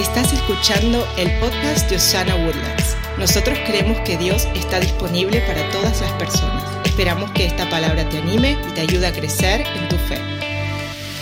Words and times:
Estás 0.00 0.32
escuchando 0.32 1.06
el 1.18 1.30
podcast 1.40 1.90
de 1.90 1.96
Osana 1.96 2.34
Woodlands. 2.34 2.96
Nosotros 3.18 3.58
creemos 3.66 4.00
que 4.00 4.16
Dios 4.16 4.48
está 4.54 4.80
disponible 4.80 5.42
para 5.42 5.68
todas 5.72 6.00
las 6.00 6.12
personas. 6.12 6.64
Esperamos 6.86 7.30
que 7.32 7.44
esta 7.44 7.68
palabra 7.68 8.08
te 8.08 8.16
anime 8.16 8.56
y 8.66 8.72
te 8.72 8.80
ayude 8.80 9.06
a 9.08 9.12
crecer 9.12 9.60
en 9.60 9.88
tu 9.90 9.96
fe. 9.96 10.29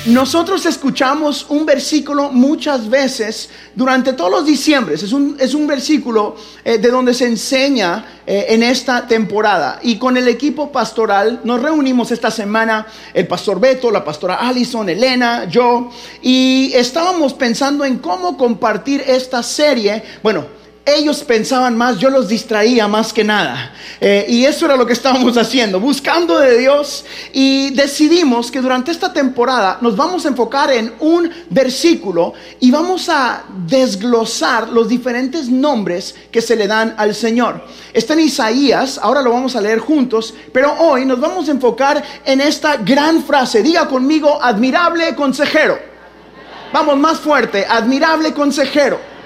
Nosotros 0.09 0.65
escuchamos 0.65 1.45
un 1.51 1.67
versículo 1.67 2.33
muchas 2.33 2.89
veces 2.89 3.51
durante 3.75 4.15
todos 4.15 4.31
los 4.31 4.47
diciembres. 4.47 5.03
Es 5.03 5.13
un, 5.13 5.37
es 5.39 5.53
un 5.53 5.67
versículo 5.67 6.35
eh, 6.65 6.79
de 6.79 6.91
donde 6.91 7.13
se 7.13 7.27
enseña 7.27 8.23
eh, 8.27 8.47
en 8.49 8.63
esta 8.63 9.07
temporada. 9.07 9.81
Y 9.83 9.99
con 9.99 10.17
el 10.17 10.27
equipo 10.27 10.73
pastoral 10.73 11.43
nos 11.45 11.61
reunimos 11.61 12.11
esta 12.11 12.31
semana, 12.31 12.87
el 13.13 13.27
pastor 13.27 13.61
Beto, 13.61 13.91
la 13.91 14.03
pastora 14.03 14.37
Allison, 14.37 14.89
Elena, 14.89 15.45
yo, 15.45 15.91
y 16.23 16.73
estábamos 16.73 17.35
pensando 17.35 17.85
en 17.85 17.99
cómo 17.99 18.39
compartir 18.39 19.05
esta 19.07 19.43
serie. 19.43 20.03
Bueno, 20.23 20.58
ellos 20.95 21.23
pensaban 21.23 21.77
más, 21.77 21.99
yo 21.99 22.11
los 22.11 22.29
distraía 22.29 22.89
más 22.89 23.13
que 23.13 23.25
nada. 23.25 23.73
Eh, 24.01 24.27
y 24.29 24.45
eso 24.45 24.67
era 24.67 24.77
lo 24.77 24.87
que 24.87 24.93
estábamos 24.93 25.37
haciendo, 25.39 25.81
buscando 25.81 26.39
de 26.39 26.59
Dios. 26.59 27.05
Y 27.33 27.71
decidimos 27.71 28.51
que 28.51 28.61
durante 28.61 28.91
esta 28.91 29.13
temporada 29.13 29.79
nos 29.81 29.97
vamos 29.97 30.25
a 30.25 30.29
enfocar 30.29 30.71
en 30.73 30.95
un 31.01 31.31
versículo 31.51 32.33
y 32.61 32.71
vamos 32.71 33.09
a 33.09 33.45
desglosar 33.67 34.69
los 34.69 34.89
diferentes 34.89 35.49
nombres 35.49 36.15
que 36.31 36.41
se 36.41 36.57
le 36.57 36.67
dan 36.67 36.95
al 36.97 37.15
Señor. 37.15 37.65
Está 37.93 38.15
en 38.15 38.21
Isaías, 38.21 38.99
ahora 39.03 39.23
lo 39.23 39.33
vamos 39.33 39.57
a 39.57 39.61
leer 39.61 39.79
juntos, 39.79 40.35
pero 40.53 40.73
hoy 40.79 41.05
nos 41.05 41.21
vamos 41.21 41.49
a 41.49 41.53
enfocar 41.53 42.03
en 42.25 42.41
esta 42.41 42.77
gran 42.77 43.23
frase. 43.23 43.63
Diga 43.63 43.89
conmigo, 43.89 44.43
admirable 44.43 45.15
consejero. 45.15 45.79
Vamos 46.73 46.99
más 46.99 47.19
fuerte, 47.19 47.65
admirable 47.67 48.33
consejero 48.33 49.18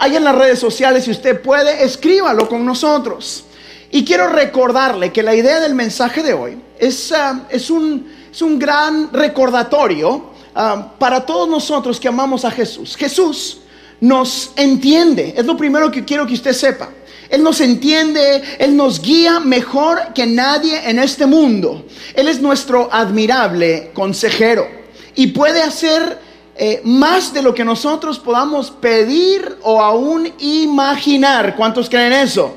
ahí 0.00 0.16
en 0.16 0.24
las 0.24 0.34
redes 0.34 0.58
sociales, 0.58 1.04
si 1.04 1.10
usted 1.12 1.40
puede, 1.40 1.84
escríbalo 1.84 2.48
con 2.48 2.64
nosotros. 2.64 3.44
Y 3.92 4.04
quiero 4.04 4.28
recordarle 4.28 5.12
que 5.12 5.22
la 5.22 5.34
idea 5.34 5.60
del 5.60 5.74
mensaje 5.74 6.22
de 6.22 6.32
hoy 6.32 6.58
es, 6.78 7.12
ah, 7.12 7.46
es, 7.50 7.70
un, 7.70 8.10
es 8.32 8.40
un, 8.40 8.58
gran 8.58 9.12
recordatorio 9.12 10.30
ah, 10.54 10.92
para 10.98 11.24
todos 11.26 11.48
nosotros 11.48 12.00
que 12.00 12.08
amamos 12.08 12.44
a 12.44 12.50
Jesús. 12.50 12.96
Jesús 12.96 13.58
nos 14.00 14.52
entiende, 14.56 15.34
es 15.36 15.44
lo 15.44 15.56
primero 15.56 15.90
que 15.90 16.04
quiero 16.04 16.26
que 16.26 16.34
usted 16.34 16.54
sepa. 16.54 16.88
Él 17.28 17.42
nos 17.42 17.60
entiende, 17.60 18.42
Él 18.58 18.76
nos 18.76 19.00
guía 19.00 19.38
mejor 19.38 20.14
que 20.14 20.26
nadie 20.26 20.88
en 20.88 20.98
este 20.98 21.26
mundo. 21.26 21.84
Él 22.14 22.26
es 22.26 22.40
nuestro 22.40 22.88
admirable 22.90 23.90
consejero 23.92 24.66
y 25.14 25.28
puede 25.28 25.62
hacer 25.62 26.29
eh, 26.62 26.82
más 26.84 27.32
de 27.32 27.40
lo 27.40 27.54
que 27.54 27.64
nosotros 27.64 28.18
podamos 28.18 28.70
pedir 28.70 29.56
o 29.62 29.80
aún 29.80 30.30
imaginar. 30.40 31.56
¿Cuántos 31.56 31.88
creen 31.88 32.12
eso? 32.12 32.54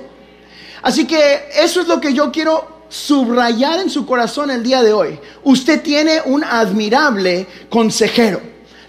Así 0.82 1.08
que 1.08 1.46
eso 1.56 1.80
es 1.80 1.88
lo 1.88 2.02
que 2.02 2.14
yo 2.14 2.30
quiero 2.30 2.84
subrayar 2.90 3.80
en 3.80 3.90
su 3.90 4.06
corazón 4.06 4.52
el 4.52 4.62
día 4.62 4.84
de 4.84 4.92
hoy. 4.92 5.18
Usted 5.46 5.82
tiene 5.82 6.20
un 6.26 6.44
admirable 6.44 7.48
consejero. 7.70 8.42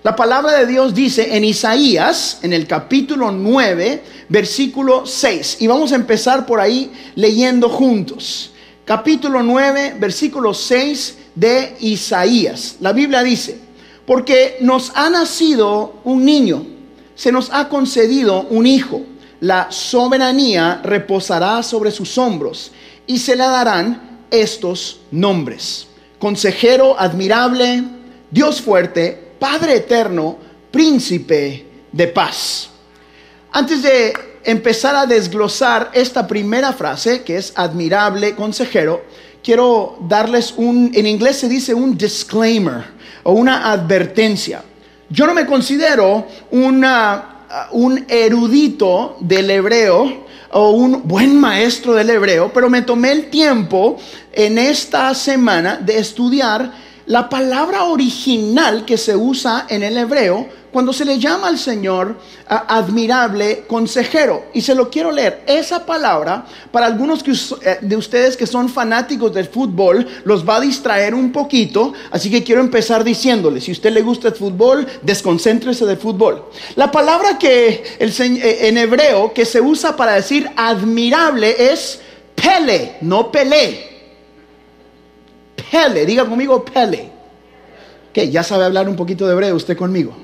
La 0.03 0.17
palabra 0.17 0.51
de 0.51 0.67
Dios 0.67 0.92
dice 0.92 1.37
en 1.37 1.45
Isaías, 1.45 2.41
en 2.42 2.53
el 2.53 2.67
capítulo 2.67 3.31
9, 3.31 4.03
versículo 4.29 5.07
6. 5.07 5.59
Y 5.61 5.69
vamos 5.69 5.92
a 5.92 5.95
empezar 5.95 6.45
por 6.45 6.59
ahí 6.59 6.91
leyendo 7.15 7.69
juntos. 7.69 8.51
Capítulo 8.85 9.45
9, 9.45 9.95
versículo 9.97 10.53
6 10.53 11.19
de 11.37 11.77
Isaías. 11.79 12.79
La 12.81 12.92
Biblia 12.92 13.23
dice, 13.23 13.64
porque 14.06 14.58
nos 14.60 14.92
ha 14.94 15.08
nacido 15.10 15.94
un 16.05 16.24
niño, 16.24 16.66
se 17.14 17.33
nos 17.33 17.50
ha 17.52 17.69
concedido 17.69 18.42
un 18.50 18.66
hijo. 18.66 19.02
La 19.41 19.70
soberanía 19.70 20.80
reposará 20.83 21.62
sobre 21.62 21.90
sus 21.90 22.17
hombros 22.18 22.73
y 23.06 23.18
se 23.18 23.36
le 23.36 23.45
darán 23.45 24.27
estos 24.30 25.01
nombres. 25.11 25.86
Consejero 26.18 26.98
admirable, 26.98 27.84
Dios 28.30 28.61
fuerte, 28.61 29.33
Padre 29.39 29.77
eterno, 29.77 30.39
príncipe 30.70 31.67
de 31.92 32.06
paz. 32.08 32.70
Antes 33.52 33.83
de 33.83 34.12
empezar 34.45 34.96
a 34.96 35.06
desglosar 35.06 35.90
esta 35.92 36.27
primera 36.27 36.73
frase, 36.73 37.23
que 37.23 37.36
es 37.36 37.52
admirable 37.55 38.34
consejero, 38.34 39.02
quiero 39.42 39.98
darles 40.08 40.55
un, 40.56 40.90
en 40.95 41.06
inglés 41.06 41.39
se 41.39 41.48
dice 41.48 41.74
un 41.74 41.96
disclaimer 41.96 42.93
o 43.24 43.33
una 43.33 43.70
advertencia. 43.70 44.62
Yo 45.11 45.27
no 45.27 45.35
me 45.35 45.46
considero 45.46 46.27
una, 46.51 47.46
un 47.73 48.05
erudito 48.08 49.17
del 49.20 49.51
hebreo 49.51 50.24
o 50.52 50.70
un 50.70 51.02
buen 51.07 51.39
maestro 51.39 51.95
del 51.95 52.11
hebreo, 52.11 52.52
pero 52.52 52.70
me 52.70 52.83
tomé 52.83 53.11
el 53.11 53.29
tiempo 53.29 53.98
en 54.33 54.57
esta 54.57 55.12
semana 55.14 55.77
de 55.77 55.98
estudiar 55.98 56.73
la 57.07 57.29
palabra 57.29 57.85
original 57.85 58.85
que 58.85 58.97
se 58.97 59.15
usa 59.15 59.67
en 59.69 59.83
el 59.83 59.97
hebreo 59.98 60.48
cuando 60.75 60.92
se 60.92 61.05
le 61.05 61.20
llama 61.20 61.47
al 61.47 61.59
Señor 61.59 62.17
admirable 62.48 63.65
consejero. 63.69 64.47
Y 64.55 64.61
se 64.61 64.75
lo 64.75 64.91
quiero 64.91 65.13
leer. 65.13 65.45
Esa 65.47 65.87
palabra, 65.87 66.47
para 66.73 66.87
algunos 66.87 67.23
eh, 67.63 67.79
de 67.81 67.97
ustedes 67.97 68.37
que 68.37 68.47
son 68.47 68.69
fanáticos 68.69 69.33
del 69.33 69.47
fútbol, 69.47 70.05
los 70.25 70.47
va 70.47 70.57
a 70.57 70.61
distraer 70.61 71.15
un 71.15 71.31
poquito. 71.31 71.92
Así 72.11 72.29
que 72.29 72.42
quiero 72.42 72.61
empezar 72.61 73.05
diciéndole, 73.05 73.61
si 73.61 73.71
a 73.71 73.75
usted 73.75 73.92
le 73.92 74.03
gusta 74.03 74.29
el 74.29 74.35
fútbol, 74.35 74.85
desconcéntrese 75.03 75.86
del 75.86 75.97
fútbol. 75.97 76.47
La 76.75 76.91
palabra 76.91 77.39
que 77.39 77.85
el, 78.01 78.11
eh, 78.11 78.69
en 78.69 78.77
hebreo 78.77 79.33
que 79.33 79.45
se 79.45 79.61
usa 79.61 79.95
para 79.95 80.15
decir 80.15 80.51
admirable 80.57 81.55
es 81.73 82.01
pele, 82.35 82.97
no 83.01 83.31
pelé. 83.31 83.93
Pele, 85.74 86.07
diga 86.07 86.24
conmigo 86.24 86.64
pele. 86.64 87.11
Que 88.12 88.30
ya 88.30 88.45
sabe 88.45 88.64
hablar 88.64 88.89
un 88.89 88.95
poquito 88.95 89.27
de 89.27 89.33
hebreo 89.33 89.57
usted 89.57 89.77
conmigo. 89.77 90.14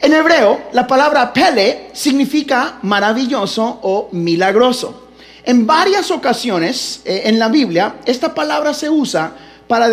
En 0.00 0.14
hebreo, 0.14 0.58
la 0.72 0.86
palabra 0.86 1.34
pele 1.34 1.90
significa 1.92 2.78
maravilloso 2.80 3.80
o 3.82 4.08
milagroso. 4.12 5.08
En 5.44 5.66
varias 5.66 6.10
ocasiones 6.10 7.02
eh, 7.04 7.24
en 7.26 7.38
la 7.38 7.48
Biblia, 7.48 7.96
esta 8.06 8.32
palabra 8.32 8.72
se 8.72 8.88
usa 8.88 9.36
para, 9.68 9.90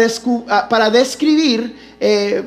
ah, 0.48 0.90
describir 0.90 1.76
eh, 2.00 2.42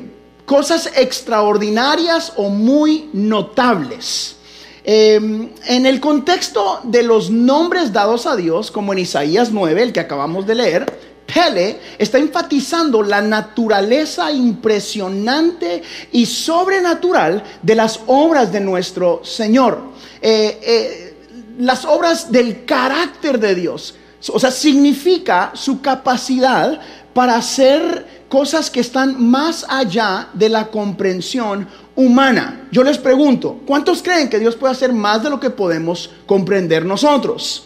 cosas 0.47 0.89
extraordinarias 0.95 2.33
o 2.37 2.49
muy 2.49 3.11
notables. 3.13 4.37
Em, 4.83 5.47
en 5.67 5.85
el 5.85 5.99
contexto 5.99 6.79
de 6.85 7.03
los 7.03 7.29
nombres 7.29 7.93
dados 7.93 8.25
a 8.25 8.35
Dios, 8.35 8.71
como 8.71 8.93
en 8.93 8.99
Isaías 8.99 9.51
9, 9.51 9.83
el 9.83 9.93
que 9.93 9.99
acabamos 9.99 10.47
de 10.47 10.55
leer, 10.55 11.12
Pele 11.25 11.79
está 11.97 12.17
enfatizando 12.17 13.01
la 13.01 13.21
naturaleza 13.21 14.31
impresionante 14.31 15.81
y 16.11 16.25
sobrenatural 16.25 17.43
de 17.61 17.75
las 17.75 17.99
obras 18.07 18.51
de 18.51 18.59
nuestro 18.59 19.21
Señor. 19.23 19.93
Eh, 20.21 20.59
eh, 20.61 21.13
las 21.59 21.85
obras 21.85 22.31
del 22.31 22.65
carácter 22.65 23.39
de 23.39 23.55
Dios. 23.55 23.95
O 24.29 24.39
sea, 24.39 24.51
significa 24.51 25.51
su 25.53 25.81
capacidad 25.81 26.79
para 27.13 27.35
hacer 27.35 28.23
cosas 28.29 28.69
que 28.71 28.79
están 28.79 29.21
más 29.21 29.65
allá 29.69 30.29
de 30.33 30.49
la 30.49 30.67
comprensión 30.67 31.67
humana. 31.95 32.67
Yo 32.71 32.83
les 32.83 32.97
pregunto, 32.97 33.61
¿cuántos 33.65 34.01
creen 34.01 34.29
que 34.29 34.39
Dios 34.39 34.55
puede 34.55 34.71
hacer 34.71 34.91
más 34.91 35.21
de 35.21 35.29
lo 35.29 35.39
que 35.39 35.49
podemos 35.49 36.09
comprender 36.25 36.85
nosotros? 36.85 37.65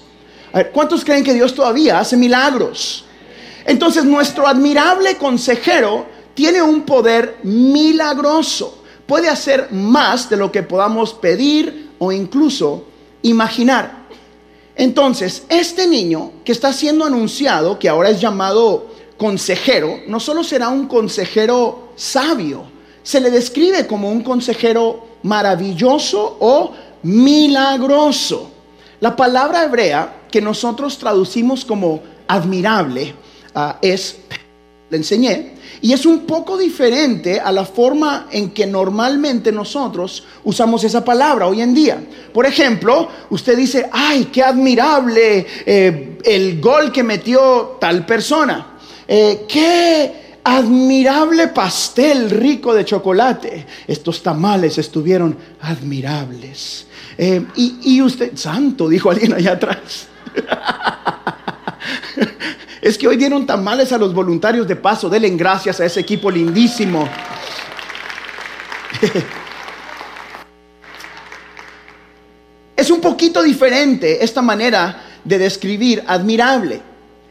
¿cuántos 0.74 1.06
creen 1.06 1.24
que 1.24 1.35
Dios 1.35 1.53
todavía 1.53 2.00
hace 2.00 2.18
milagros? 2.18 3.06
Entonces 3.67 4.05
nuestro 4.05 4.47
admirable 4.47 5.17
consejero 5.17 6.05
tiene 6.33 6.61
un 6.61 6.83
poder 6.83 7.38
milagroso. 7.44 8.81
Puede 9.06 9.27
hacer 9.27 9.68
más 9.71 10.30
de 10.30 10.38
lo 10.38 10.51
que 10.51 10.63
podamos 10.63 11.13
pedir 11.13 11.91
o 12.00 12.13
incluso 12.13 12.86
imaginar. 13.24 14.07
Entonces, 14.75 15.44
este 15.50 15.86
niño 15.86 16.31
que 16.45 16.53
está 16.53 16.71
siendo 16.71 17.03
anunciado, 17.03 17.77
que 17.77 17.89
ahora 17.89 18.09
es 18.09 18.21
llamado 18.21 18.88
consejero, 19.18 20.00
no 20.07 20.19
solo 20.19 20.44
será 20.44 20.69
un 20.69 20.88
consejero 20.88 21.89
sabio, 21.97 22.63
se 23.03 23.19
le 23.19 23.30
describe 23.31 23.86
como 23.86 24.09
un 24.09 24.21
consejero 24.21 25.07
maravilloso 25.24 26.38
o 26.39 26.71
milagroso. 27.03 28.51
La 29.01 29.15
palabra 29.15 29.65
hebrea 29.65 30.21
que 30.31 30.41
nosotros 30.41 30.97
traducimos 30.97 31.65
como 31.65 32.01
admirable 32.27 33.13
Ah, 33.53 33.79
es, 33.81 34.17
le 34.89 34.97
enseñé, 34.97 35.57
y 35.81 35.94
es 35.94 36.05
un 36.05 36.25
poco 36.25 36.57
diferente 36.57 37.39
a 37.39 37.51
la 37.51 37.65
forma 37.65 38.27
en 38.31 38.51
que 38.51 38.65
normalmente 38.65 39.51
nosotros 39.51 40.23
usamos 40.44 40.83
esa 40.83 41.03
palabra 41.03 41.47
hoy 41.47 41.61
en 41.61 41.73
día. 41.73 42.03
Por 42.33 42.45
ejemplo, 42.45 43.09
usted 43.29 43.57
dice, 43.57 43.89
ay, 43.91 44.29
qué 44.31 44.44
admirable 44.44 45.45
eh, 45.65 46.17
el 46.23 46.59
gol 46.59 46.91
que 46.91 47.03
metió 47.03 47.77
tal 47.79 48.05
persona. 48.05 48.77
Eh, 49.07 49.45
qué 49.47 50.39
admirable 50.43 51.50
pastel 51.50 52.29
rico 52.29 52.73
de 52.73 52.85
chocolate. 52.85 53.65
Estos 53.88 54.23
tamales 54.23 54.77
estuvieron 54.77 55.38
admirables. 55.61 56.88
Eh, 57.17 57.45
y, 57.55 58.01
usted, 58.01 58.35
santo, 58.35 58.88
dijo 58.88 59.11
alguien 59.11 59.33
allá 59.33 59.53
atrás. 59.53 60.07
es 62.81 62.97
que 62.97 63.07
hoy 63.07 63.18
dieron 63.18 63.45
tamales 63.45 63.91
a 63.91 63.97
los 63.97 64.13
voluntarios 64.13 64.68
de 64.68 64.75
paso. 64.75 65.09
Denle 65.09 65.29
gracias 65.31 65.79
a 65.79 65.85
ese 65.85 66.00
equipo 66.00 66.29
lindísimo. 66.31 67.07
es 72.75 72.89
un 72.91 73.01
poquito 73.01 73.41
diferente 73.44 74.24
esta 74.24 74.41
manera 74.41 75.03
de 75.24 75.38
describir 75.38 76.03
admirable. 76.07 76.81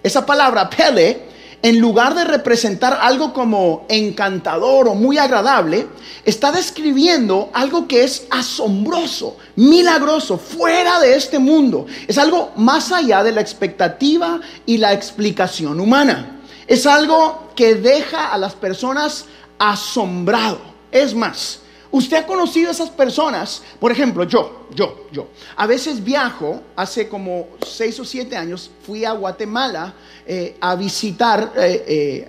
Esa 0.03 0.25
palabra 0.27 0.69
pele 0.69 1.26
en 1.67 1.81
lugar 1.81 2.15
de 2.15 2.23
representar 2.23 2.97
algo 3.03 3.33
como 3.33 3.87
encantador 3.89 4.87
o 4.87 4.95
muy 4.95 5.19
agradable, 5.19 5.89
está 6.25 6.53
describiendo 6.53 7.51
algo 7.53 7.89
que 7.89 8.05
es 8.05 8.29
asombroso, 8.31 9.37
milagroso, 9.57 10.39
fuera 10.39 11.01
de 11.01 11.17
este 11.17 11.41
mundo. 11.41 11.87
Es 12.07 12.19
algo 12.19 12.53
más 12.55 12.93
allá 12.93 13.25
de 13.25 13.33
la 13.33 13.41
expectativa 13.41 14.41
y 14.65 14.77
la 14.77 14.93
explicación 14.93 15.81
humana. 15.81 16.39
Es 16.69 16.87
algo 16.87 17.51
que 17.57 17.75
deja 17.75 18.33
a 18.33 18.39
las 18.39 18.55
personas 18.55 19.25
asombrado. 19.59 20.61
Es 20.93 21.17
más, 21.17 21.63
Usted 21.91 22.17
ha 22.17 22.27
conocido 22.27 22.69
a 22.69 22.73
esas 22.73 22.91
personas, 22.91 23.63
por 23.79 23.93
ejemplo, 23.93 24.25
yo, 24.25 24.67
yo, 24.75 25.07
yo. 25.13 25.29
A 25.57 25.67
veces 25.67 26.03
viajo, 26.03 26.63
hace 26.75 27.09
como 27.09 27.49
seis 27.67 27.99
o 28.01 28.05
siete 28.05 28.37
años, 28.37 28.71
fui 28.85 29.05
a 29.05 29.13
Guatemala 29.13 29.95
eh, 30.27 30.57
a 30.61 30.75
visitar 30.75 31.53
eh, 31.57 31.85
eh, 31.87 32.29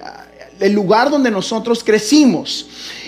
el 0.60 0.74
lugar 0.74 1.10
donde 1.10 1.32
nosotros 1.32 1.84
crecimos. 1.84 2.68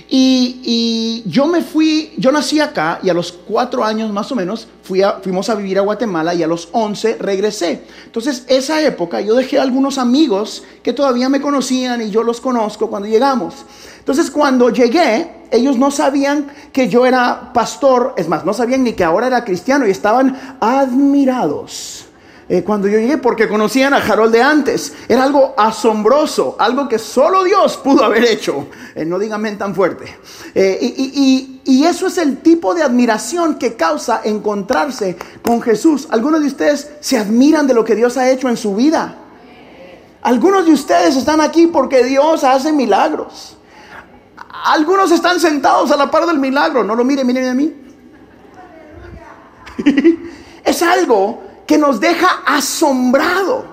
Y, 0.10 1.24
yo 1.26 1.46
me 1.46 1.62
fui, 1.62 2.14
yo 2.18 2.32
nací 2.32 2.60
acá 2.60 3.00
y 3.04 3.10
a 3.10 3.14
los 3.14 3.32
cuatro 3.32 3.84
años 3.84 4.12
más 4.12 4.32
o 4.32 4.36
menos 4.36 4.68
fui 4.82 5.02
fuimos 5.22 5.50
a 5.50 5.56
vivir 5.56 5.78
a 5.78 5.82
Guatemala 5.82 6.34
y 6.34 6.42
a 6.42 6.48
los 6.48 6.70
once 6.72 7.18
regresé. 7.20 7.84
Entonces, 8.06 8.44
esa 8.48 8.82
época 8.82 9.22
yo 9.22 9.36
dejé 9.36 9.60
algunos 9.60 9.98
amigos 9.98 10.64
que 10.82 10.94
todavía 10.94 11.30
me 11.30 11.42
conocían 11.42 12.02
y 12.02 12.10
yo 12.10 12.24
los 12.24 12.42
conozco 12.42 12.90
cuando 12.90 13.08
llegamos. 13.08 13.54
Entonces, 14.00 14.32
cuando 14.32 14.70
llegué, 14.70 15.30
ellos 15.52 15.78
no 15.78 15.92
sabían 15.92 16.48
que 16.74 16.90
yo 16.90 17.06
era 17.06 17.52
pastor, 17.54 18.16
es 18.18 18.28
más, 18.28 18.46
no 18.46 18.54
sabían 18.54 18.84
ni 18.84 18.94
que 18.94 19.04
ahora 19.04 19.28
era 19.28 19.46
cristiano 19.46 19.86
y 19.86 19.92
estaban 19.92 20.58
admirados. 20.60 22.09
Eh, 22.52 22.64
cuando 22.64 22.88
yo 22.88 22.98
llegué, 22.98 23.20
porque 23.20 23.48
conocían 23.48 23.94
a 23.94 23.98
Harold 23.98 24.34
de 24.34 24.42
antes. 24.42 24.94
Era 25.08 25.24
algo 25.24 25.54
asombroso, 25.56 26.56
algo 26.58 26.90
que 26.90 26.98
solo 26.98 27.44
Dios 27.44 27.78
pudo 27.78 28.04
haber 28.04 28.26
hecho. 28.26 28.70
Eh, 28.96 29.06
no 29.06 29.20
díganme 29.20 29.52
tan 29.52 29.76
fuerte. 29.76 30.18
Eh, 30.56 30.80
y, 30.82 31.62
y, 31.64 31.84
eso 31.86 32.08
es 32.08 32.18
el 32.18 32.40
tipo 32.40 32.74
de 32.74 32.82
admiración 32.82 33.60
que 33.60 33.76
causa 33.76 34.22
encontrarse 34.24 35.16
con 35.44 35.62
Jesús. 35.62 36.08
Algunos 36.10 36.42
de 36.42 36.48
ustedes 36.48 36.90
se 37.00 37.20
admiran 37.20 37.68
de 37.68 37.76
lo 37.76 37.86
que 37.86 37.96
Dios 37.96 38.18
ha 38.18 38.28
hecho 38.32 38.50
en 38.50 38.58
su 38.58 38.76
vida. 38.76 39.16
Algunos 40.24 40.66
de 40.66 40.72
ustedes 40.74 41.16
están 41.16 41.42
aquí 41.42 41.68
porque 41.68 42.04
Dios 42.04 42.44
hace 42.44 42.74
milagros. 42.74 43.58
Algunos 44.66 45.12
están 45.12 45.40
sentados 45.40 45.92
a 45.92 45.98
la 45.98 46.10
par 46.10 46.26
del 46.26 46.40
milagro. 46.40 46.84
No 46.84 46.96
lo 46.96 47.04
miren, 47.04 47.28
miren 47.28 47.50
a 47.50 47.54
mí. 47.54 47.76
es 50.64 50.82
algo 50.82 51.49
que 51.70 51.78
nos 51.78 52.00
deja 52.00 52.42
asombrado. 52.48 53.64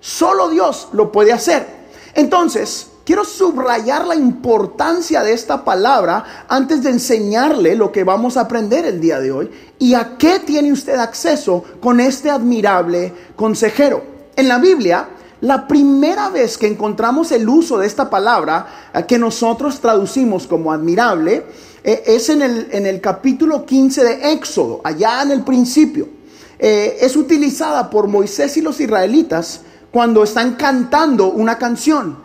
Solo 0.00 0.48
Dios 0.48 0.88
lo 0.90 1.12
puede 1.12 1.32
hacer. 1.32 1.64
Entonces, 2.12 2.88
quiero 3.04 3.24
subrayar 3.24 4.04
la 4.04 4.16
importancia 4.16 5.22
de 5.22 5.32
esta 5.32 5.64
palabra 5.64 6.44
antes 6.48 6.82
de 6.82 6.90
enseñarle 6.90 7.76
lo 7.76 7.92
que 7.92 8.02
vamos 8.02 8.36
a 8.36 8.40
aprender 8.40 8.84
el 8.84 9.00
día 9.00 9.20
de 9.20 9.30
hoy 9.30 9.48
y 9.78 9.94
a 9.94 10.16
qué 10.18 10.40
tiene 10.40 10.72
usted 10.72 10.96
acceso 10.96 11.62
con 11.80 12.00
este 12.00 12.30
admirable 12.30 13.14
consejero. 13.36 14.02
En 14.34 14.48
la 14.48 14.58
Biblia 14.58 15.08
la 15.42 15.68
primera 15.68 16.30
vez 16.30 16.58
que 16.58 16.66
encontramos 16.66 17.30
el 17.30 17.48
uso 17.48 17.78
de 17.78 17.86
esta 17.86 18.10
palabra, 18.10 18.90
eh, 18.92 19.04
que 19.06 19.20
nosotros 19.20 19.78
traducimos 19.80 20.48
como 20.48 20.72
admirable, 20.72 21.44
eh, 21.84 22.02
es 22.06 22.28
en 22.28 22.42
el, 22.42 22.68
en 22.72 22.86
el, 22.86 23.00
capítulo 23.00 23.64
15 23.64 24.02
de 24.02 24.32
Éxodo, 24.32 24.80
allá 24.82 25.22
en 25.22 25.30
el 25.30 25.42
principio. 25.42 26.15
Eh, 26.58 26.98
es 27.00 27.16
utilizada 27.16 27.90
por 27.90 28.08
Moisés 28.08 28.56
y 28.56 28.62
los 28.62 28.80
israelitas 28.80 29.60
cuando 29.90 30.24
están 30.24 30.54
cantando 30.54 31.30
una 31.30 31.58
canción. 31.58 32.24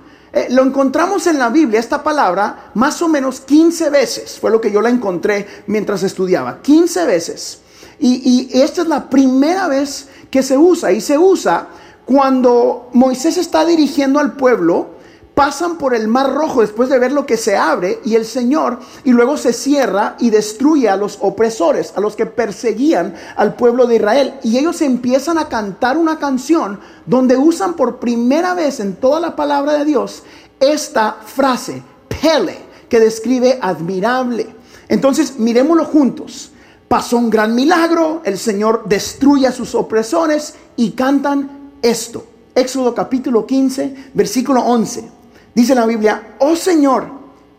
lo 0.49 0.63
encontramos 0.63 1.27
en 1.27 1.37
la 1.37 1.49
Biblia, 1.49 1.77
esta 1.77 2.03
palabra, 2.03 2.71
más 2.73 3.01
o 3.01 3.09
menos 3.09 3.41
15 3.41 3.89
veces. 3.89 4.39
Fue 4.39 4.49
lo 4.49 4.61
que 4.61 4.71
yo 4.71 4.81
la 4.81 4.89
encontré 4.89 5.45
mientras 5.67 6.03
estudiaba. 6.03 6.61
15 6.61 7.05
veces. 7.05 7.59
Y 7.99 8.49
esta 8.53 8.83
es 8.83 8.87
la 8.87 9.09
primera 9.09 9.67
vez 9.67 10.07
que 10.29 10.41
se 10.41 10.57
usa. 10.57 10.93
Y 10.93 11.01
se 11.01 11.17
usa 11.17 11.67
cuando 12.05 12.89
Moisés 12.93 13.37
está 13.37 13.65
dirigiendo 13.65 14.19
al 14.19 14.33
pueblo, 14.33 15.00
pasan 15.35 15.77
por 15.77 15.95
el 15.95 16.07
mar 16.07 16.33
rojo 16.33 16.61
después 16.61 16.89
de 16.89 16.99
ver 16.99 17.11
lo 17.11 17.25
que 17.25 17.37
se 17.37 17.57
abre 17.57 17.99
y 18.03 18.15
el 18.15 18.25
Señor 18.25 18.79
y 19.03 19.11
luego 19.11 19.37
se 19.37 19.53
cierra 19.53 20.15
y 20.19 20.29
destruye 20.29 20.89
a 20.89 20.97
los 20.97 21.17
opresores, 21.21 21.93
a 21.95 22.01
los 22.01 22.15
que 22.15 22.25
perseguían 22.25 23.15
al 23.35 23.55
pueblo 23.55 23.87
de 23.87 23.95
Israel. 23.95 24.35
Y 24.43 24.57
ellos 24.57 24.81
empiezan 24.81 25.37
a 25.37 25.47
cantar 25.47 25.97
una 25.97 26.19
canción 26.19 26.79
donde 27.05 27.37
usan 27.37 27.75
por 27.75 27.99
primera 27.99 28.53
vez 28.53 28.79
en 28.79 28.95
toda 28.95 29.19
la 29.19 29.35
palabra 29.35 29.73
de 29.73 29.85
Dios 29.85 30.23
esta 30.59 31.17
frase, 31.25 31.81
Pele, 32.07 32.57
que 32.87 32.99
describe 32.99 33.57
admirable. 33.61 34.55
Entonces, 34.87 35.39
miremoslo 35.39 35.85
juntos. 35.85 36.51
Pasó 36.87 37.17
un 37.17 37.29
gran 37.29 37.55
milagro, 37.55 38.21
el 38.25 38.37
Señor 38.37 38.83
destruye 38.85 39.47
a 39.47 39.53
sus 39.53 39.75
opresores 39.75 40.55
y 40.75 40.91
cantan 40.91 41.71
esto. 41.81 42.25
Éxodo 42.53 42.93
capítulo 42.93 43.45
15, 43.47 44.11
versículo 44.13 44.61
11. 44.61 45.20
Dice 45.53 45.75
la 45.75 45.85
Biblia, 45.85 46.35
oh 46.39 46.55
Señor, 46.55 47.07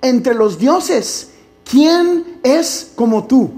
entre 0.01 0.35
los 0.35 0.59
dioses, 0.59 1.31
¿quién 1.65 2.39
es 2.43 2.93
como 2.95 3.27
tú? 3.27 3.51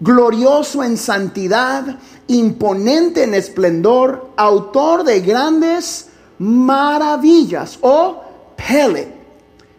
Glorioso 0.00 0.84
en 0.84 0.96
santidad, 0.96 1.98
imponente 2.26 3.24
en 3.24 3.34
esplendor, 3.34 4.30
autor 4.36 5.04
de 5.04 5.20
grandes 5.20 6.08
maravillas, 6.38 7.78
o 7.80 8.22
Pele. 8.56 9.12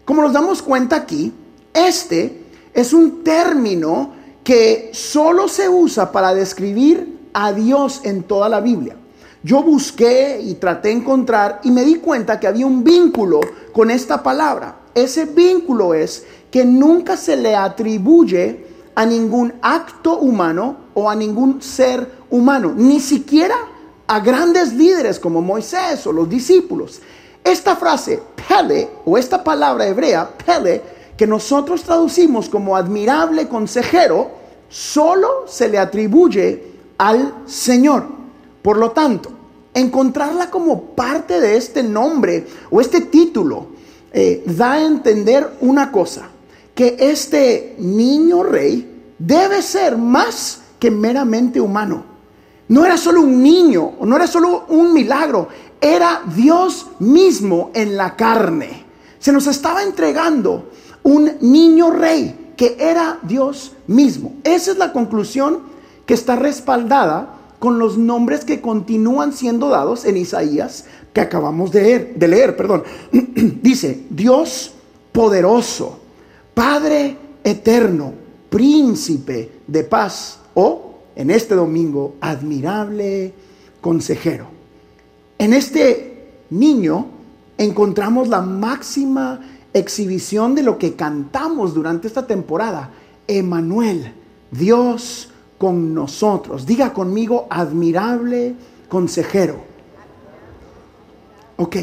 Como 0.03 0.23
nos 0.23 0.33
damos 0.33 0.61
cuenta 0.61 0.95
aquí, 0.95 1.31
este 1.73 2.44
es 2.73 2.94
un 2.94 3.23
término 3.23 4.13
que 4.44 4.89
solo 4.94 5.47
se 5.47 5.69
usa 5.69 6.11
para 6.11 6.33
describir 6.33 7.19
a 7.33 7.54
Dios 7.54 8.01
en 8.04 8.23
toda 8.23 8.49
la 8.49 8.59
Biblia. 8.59 8.95
Yo 9.42 9.64
busqué 9.64 10.40
y 10.42 10.56
traté 10.56 10.90
de 10.90 10.96
encontrar 10.96 11.62
y 11.64 11.72
me 11.72 11.86
di 11.86 11.96
cuenta 11.96 12.40
que 12.40 12.48
había 12.48 12.68
un 12.68 12.84
vínculo 12.84 13.40
con 13.72 13.90
esta 13.90 14.22
palabra. 14.22 14.80
Ese 14.94 15.26
vínculo 15.26 15.94
es 15.94 16.26
que 16.52 16.66
nunca 16.66 17.16
se 17.16 17.38
le 17.38 17.56
atribuye 17.56 18.66
a 18.96 19.06
ningún 19.06 19.54
acto 19.62 20.18
humano 20.18 20.78
o 20.94 21.10
a 21.10 21.16
ningún 21.16 21.62
ser 21.62 22.12
humano, 22.30 22.74
ni 22.76 23.00
siquiera 23.00 23.56
a 24.08 24.19
grandes 24.19 24.74
líderes 24.74 25.19
como 25.19 25.42
Moisés 25.42 26.06
o 26.06 26.12
los 26.12 26.28
discípulos. 26.28 27.00
Esta 27.42 27.78
frase, 27.78 28.22
pele, 28.48 28.90
o 29.06 29.18
esta 29.18 29.42
palabra 29.42 29.88
hebrea, 29.88 30.30
pele, 30.46 30.81
que 31.16 31.26
nosotros 31.26 31.84
traducimos 31.84 32.50
como 32.50 32.76
admirable 32.76 33.48
consejero, 33.48 34.31
solo 34.68 35.46
se 35.48 35.69
le 35.69 35.78
atribuye 35.78 36.64
al 36.98 37.34
Señor. 37.46 38.19
Por 38.61 38.78
lo 38.78 38.92
tanto, 38.92 39.31
encontrarla 39.73 40.49
como 40.49 40.81
parte 40.95 41.39
de 41.39 41.57
este 41.57 41.83
nombre 41.83 42.45
o 42.69 42.81
este 42.81 43.01
título 43.01 43.68
eh, 44.11 44.44
da 44.45 44.73
a 44.73 44.85
entender 44.85 45.57
una 45.61 45.92
cosa, 45.92 46.30
que 46.73 46.97
este 46.99 47.75
niño 47.80 48.44
rey 48.44 49.13
debe 49.18 49.61
ser 49.61 49.97
más 49.97 50.61
que 50.80 50.89
meramente 50.89 51.59
humano. 51.61 52.06
No 52.69 52.85
era 52.85 52.97
solo 52.97 53.21
un 53.21 53.42
niño, 53.42 53.94
no 54.01 54.16
era 54.16 54.28
solo 54.28 54.66
un 54.69 54.94
milagro, 54.94 55.47
era 55.81 56.21
Dios 56.35 56.87
mismo 56.99 57.71
en 57.73 57.97
la 57.97 58.16
carne. 58.16 58.85
Se 59.19 59.31
nos 59.31 59.47
estaba 59.47 59.83
entregando 59.83 60.69
un 61.04 61.31
niño 61.42 61.92
rey 61.92 62.54
que 62.56 62.78
era 62.80 63.19
Dios 63.23 63.73
mismo. 63.87 64.35
Esa 64.44 64.71
es 64.71 64.78
la 64.78 64.94
conclusión 64.94 65.61
que 66.06 66.13
está 66.13 66.35
respaldada 66.35 67.39
con 67.59 67.78
los 67.78 67.97
nombres 67.97 68.45
que 68.45 68.61
continúan 68.61 69.33
siendo 69.33 69.69
dados 69.69 70.06
en 70.06 70.18
Isaías 70.18 70.85
que 71.13 71.21
acabamos 71.21 71.71
de 71.71 71.81
leer. 71.81 72.16
De 72.16 72.28
leer 72.28 72.56
perdón. 72.56 72.83
Dice, 73.11 74.06
Dios 74.09 74.73
poderoso, 75.11 75.99
Padre 76.54 77.18
eterno, 77.44 78.13
príncipe 78.49 79.51
de 79.68 79.83
paz 79.83 80.39
o, 80.54 80.95
en 81.16 81.31
este 81.31 81.56
domingo, 81.56 82.16
admirable 82.21 83.33
consejero. 83.81 84.47
En 85.37 85.54
este 85.54 86.28
niño 86.49 87.07
encontramos 87.57 88.28
la 88.28 88.42
máxima 88.42 89.42
exhibición 89.73 90.56
de 90.56 90.63
lo 90.63 90.78
que 90.78 90.95
cantamos 90.95 91.73
durante 91.73 92.07
esta 92.07 92.25
temporada. 92.25 92.92
Emanuel, 93.28 94.13
Dios 94.51 95.29
con 95.59 95.94
nosotros. 95.94 96.66
Diga 96.66 96.92
conmigo, 96.94 97.45
admirable 97.51 98.56
consejero. 98.87 99.57
Ok, 101.57 101.75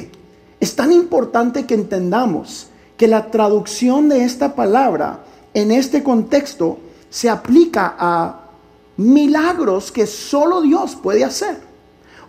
es 0.59 0.75
tan 0.75 0.91
importante 0.91 1.67
que 1.67 1.75
entendamos 1.75 2.69
que 2.97 3.07
la 3.07 3.31
traducción 3.31 4.09
de 4.09 4.25
esta 4.25 4.57
palabra 4.57 5.21
en 5.55 5.71
este 5.71 6.03
contexto 6.03 6.79
se 7.11 7.29
aplica 7.29 7.95
a 7.99 8.41
milagros 8.97 9.93
que 9.93 10.07
solo 10.07 10.63
Dios 10.63 10.97
puede 10.97 11.23
hacer. 11.23 11.61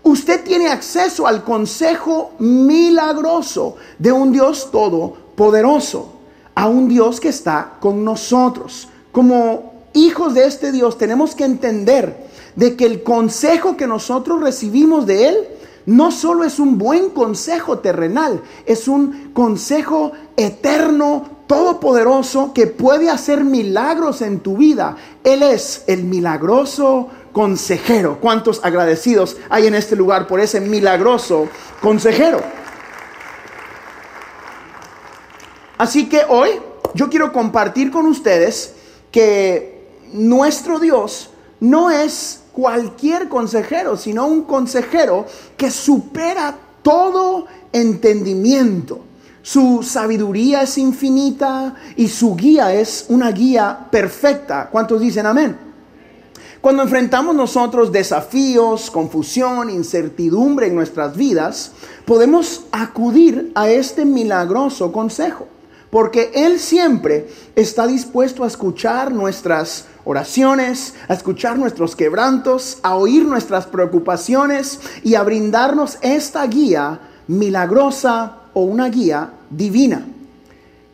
Usted 0.04 0.44
tiene 0.44 0.68
acceso 0.68 1.25
al 1.25 1.44
consejo 1.44 2.32
milagroso 2.39 3.75
de 3.98 4.12
un 4.12 4.32
Dios 4.32 4.70
todopoderoso, 4.72 6.13
a 6.54 6.68
un 6.68 6.88
Dios 6.89 7.20
que 7.20 7.30
está 7.30 7.77
con 7.80 8.04
nosotros. 8.04 8.89
Como 9.12 9.77
hijos 10.06 10.34
de 10.34 10.46
este 10.46 10.72
Dios 10.72 10.98
tenemos 10.98 11.36
que 11.36 11.46
entender 11.46 12.27
de 12.56 12.75
que 12.75 12.86
el 12.86 13.04
consejo 13.04 13.77
que 13.77 13.88
nosotros 13.88 14.42
recibimos 14.42 15.06
de 15.06 15.30
Él 15.30 15.48
no 15.88 16.12
solo 16.12 16.44
es 16.44 16.60
un 16.60 16.77
buen 16.77 17.12
consejo 17.12 17.80
terrenal, 17.80 18.42
es 18.66 18.89
un 18.89 19.32
consejo 19.34 20.12
eterno, 20.36 21.38
todopoderoso, 21.48 22.51
que 22.54 22.68
puede 22.68 23.10
hacer 23.10 23.46
milagros 23.46 24.22
en 24.22 24.42
tu 24.42 24.58
vida. 24.58 24.98
Él 25.24 25.44
es 25.44 25.86
el 25.88 26.04
milagroso 26.04 27.08
consejero. 27.32 28.18
¿Cuántos 28.20 28.60
agradecidos 28.66 29.38
hay 29.50 29.68
en 29.68 29.75
este 29.75 29.96
lugar 29.96 30.27
por 30.27 30.42
ese 30.42 30.60
milagroso 30.60 31.48
consejero? 31.82 32.42
Así 35.77 36.10
que 36.10 36.24
hoy 36.27 36.50
yo 36.96 37.10
quiero 37.10 37.32
compartir 37.32 37.92
con 37.92 38.08
ustedes 38.08 38.74
que 39.12 39.77
nuestro 40.14 40.80
Dios 40.80 41.30
no 41.60 41.90
es 41.90 42.42
cualquier 42.54 43.30
consejero, 43.30 43.98
sino 43.98 44.28
un 44.28 44.44
consejero 44.44 45.26
que 45.56 45.72
supera 45.72 46.56
todo 46.82 47.46
entendimiento. 47.72 49.02
Su 49.42 49.82
sabiduría 49.82 50.64
es 50.64 50.78
infinita 50.78 51.76
y 51.96 52.08
su 52.08 52.36
guía 52.36 52.74
es 52.74 53.06
una 53.10 53.32
guía 53.32 53.88
perfecta. 53.90 54.70
¿Cuántos 54.72 55.00
dicen 55.00 55.26
amén? 55.26 55.58
Cuando 56.60 56.84
enfrentamos 56.84 57.36
nosotros 57.36 57.92
desafíos, 57.92 58.92
confusión, 58.92 59.70
incertidumbre 59.70 60.68
en 60.68 60.76
nuestras 60.76 61.16
vidas, 61.16 61.72
podemos 62.04 62.66
acudir 62.72 63.52
a 63.56 63.70
este 63.70 64.04
milagroso 64.04 64.92
consejo 64.92 65.48
porque 65.90 66.32
Él 66.34 66.60
siempre 66.60 67.30
está 67.56 67.88
dispuesto 67.88 68.44
a 68.44 68.48
escuchar 68.48 69.12
nuestras 69.12 69.86
oraciones, 70.08 70.94
a 71.10 71.14
escuchar 71.14 71.58
nuestros 71.60 71.96
quebrantos, 71.96 72.80
a 72.82 72.96
oír 72.96 73.26
nuestras 73.26 73.68
preocupaciones 73.68 74.80
y 75.04 75.16
a 75.16 75.24
brindarnos 75.24 75.98
esta 76.02 76.46
guía 76.48 77.00
milagrosa 77.28 78.38
o 78.54 78.62
una 78.62 78.88
guía 78.90 79.32
divina. 79.50 80.06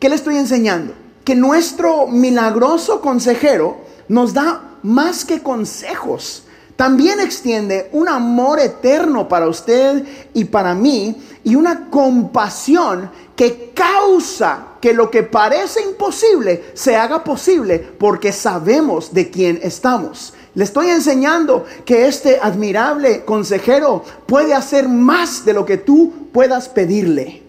¿Qué 0.00 0.08
le 0.08 0.16
estoy 0.16 0.36
enseñando? 0.36 0.94
Que 1.24 1.36
nuestro 1.36 2.08
milagroso 2.08 3.00
consejero 3.00 3.78
nos 4.08 4.34
da 4.34 4.78
más 4.82 5.24
que 5.24 5.40
consejos. 5.40 6.44
También 6.76 7.20
extiende 7.20 7.88
un 7.92 8.08
amor 8.08 8.58
eterno 8.58 9.28
para 9.28 9.48
usted 9.48 10.04
y 10.34 10.44
para 10.44 10.74
mí 10.74 11.16
y 11.44 11.54
una 11.54 11.88
compasión 11.88 13.10
que 13.36 13.70
causa 13.72 14.73
que 14.84 14.92
lo 14.92 15.10
que 15.10 15.22
parece 15.22 15.80
imposible 15.80 16.62
se 16.74 16.94
haga 16.94 17.24
posible 17.24 17.78
porque 17.78 18.32
sabemos 18.32 19.14
de 19.14 19.30
quién 19.30 19.58
estamos. 19.62 20.34
Le 20.54 20.62
estoy 20.62 20.90
enseñando 20.90 21.64
que 21.86 22.06
este 22.06 22.38
admirable 22.38 23.24
consejero 23.24 24.04
puede 24.26 24.52
hacer 24.52 24.86
más 24.86 25.46
de 25.46 25.54
lo 25.54 25.64
que 25.64 25.78
tú 25.78 26.28
puedas 26.34 26.68
pedirle. 26.68 27.42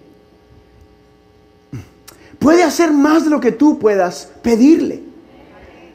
Puede 2.40 2.64
hacer 2.64 2.94
más 2.94 3.26
de 3.26 3.32
lo 3.32 3.42
que 3.42 3.52
tú 3.52 3.80
puedas 3.80 4.30
pedirle. 4.42 5.04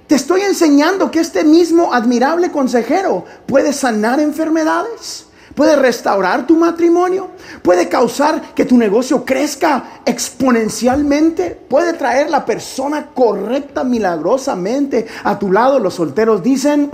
Te 0.08 0.16
estoy 0.16 0.42
enseñando 0.42 1.10
que 1.10 1.20
este 1.20 1.42
mismo 1.42 1.94
admirable 1.94 2.52
consejero 2.52 3.24
puede 3.46 3.72
sanar 3.72 4.20
enfermedades 4.20 5.24
puede 5.54 5.76
restaurar 5.76 6.46
tu 6.46 6.56
matrimonio, 6.56 7.30
puede 7.62 7.88
causar 7.88 8.54
que 8.54 8.64
tu 8.64 8.76
negocio 8.76 9.24
crezca 9.24 10.00
exponencialmente, 10.04 11.50
puede 11.68 11.92
traer 11.94 12.30
la 12.30 12.44
persona 12.44 13.08
correcta 13.14 13.84
milagrosamente 13.84 15.06
a 15.24 15.38
tu 15.38 15.52
lado. 15.52 15.78
Los 15.78 15.94
solteros 15.94 16.42
dicen, 16.42 16.90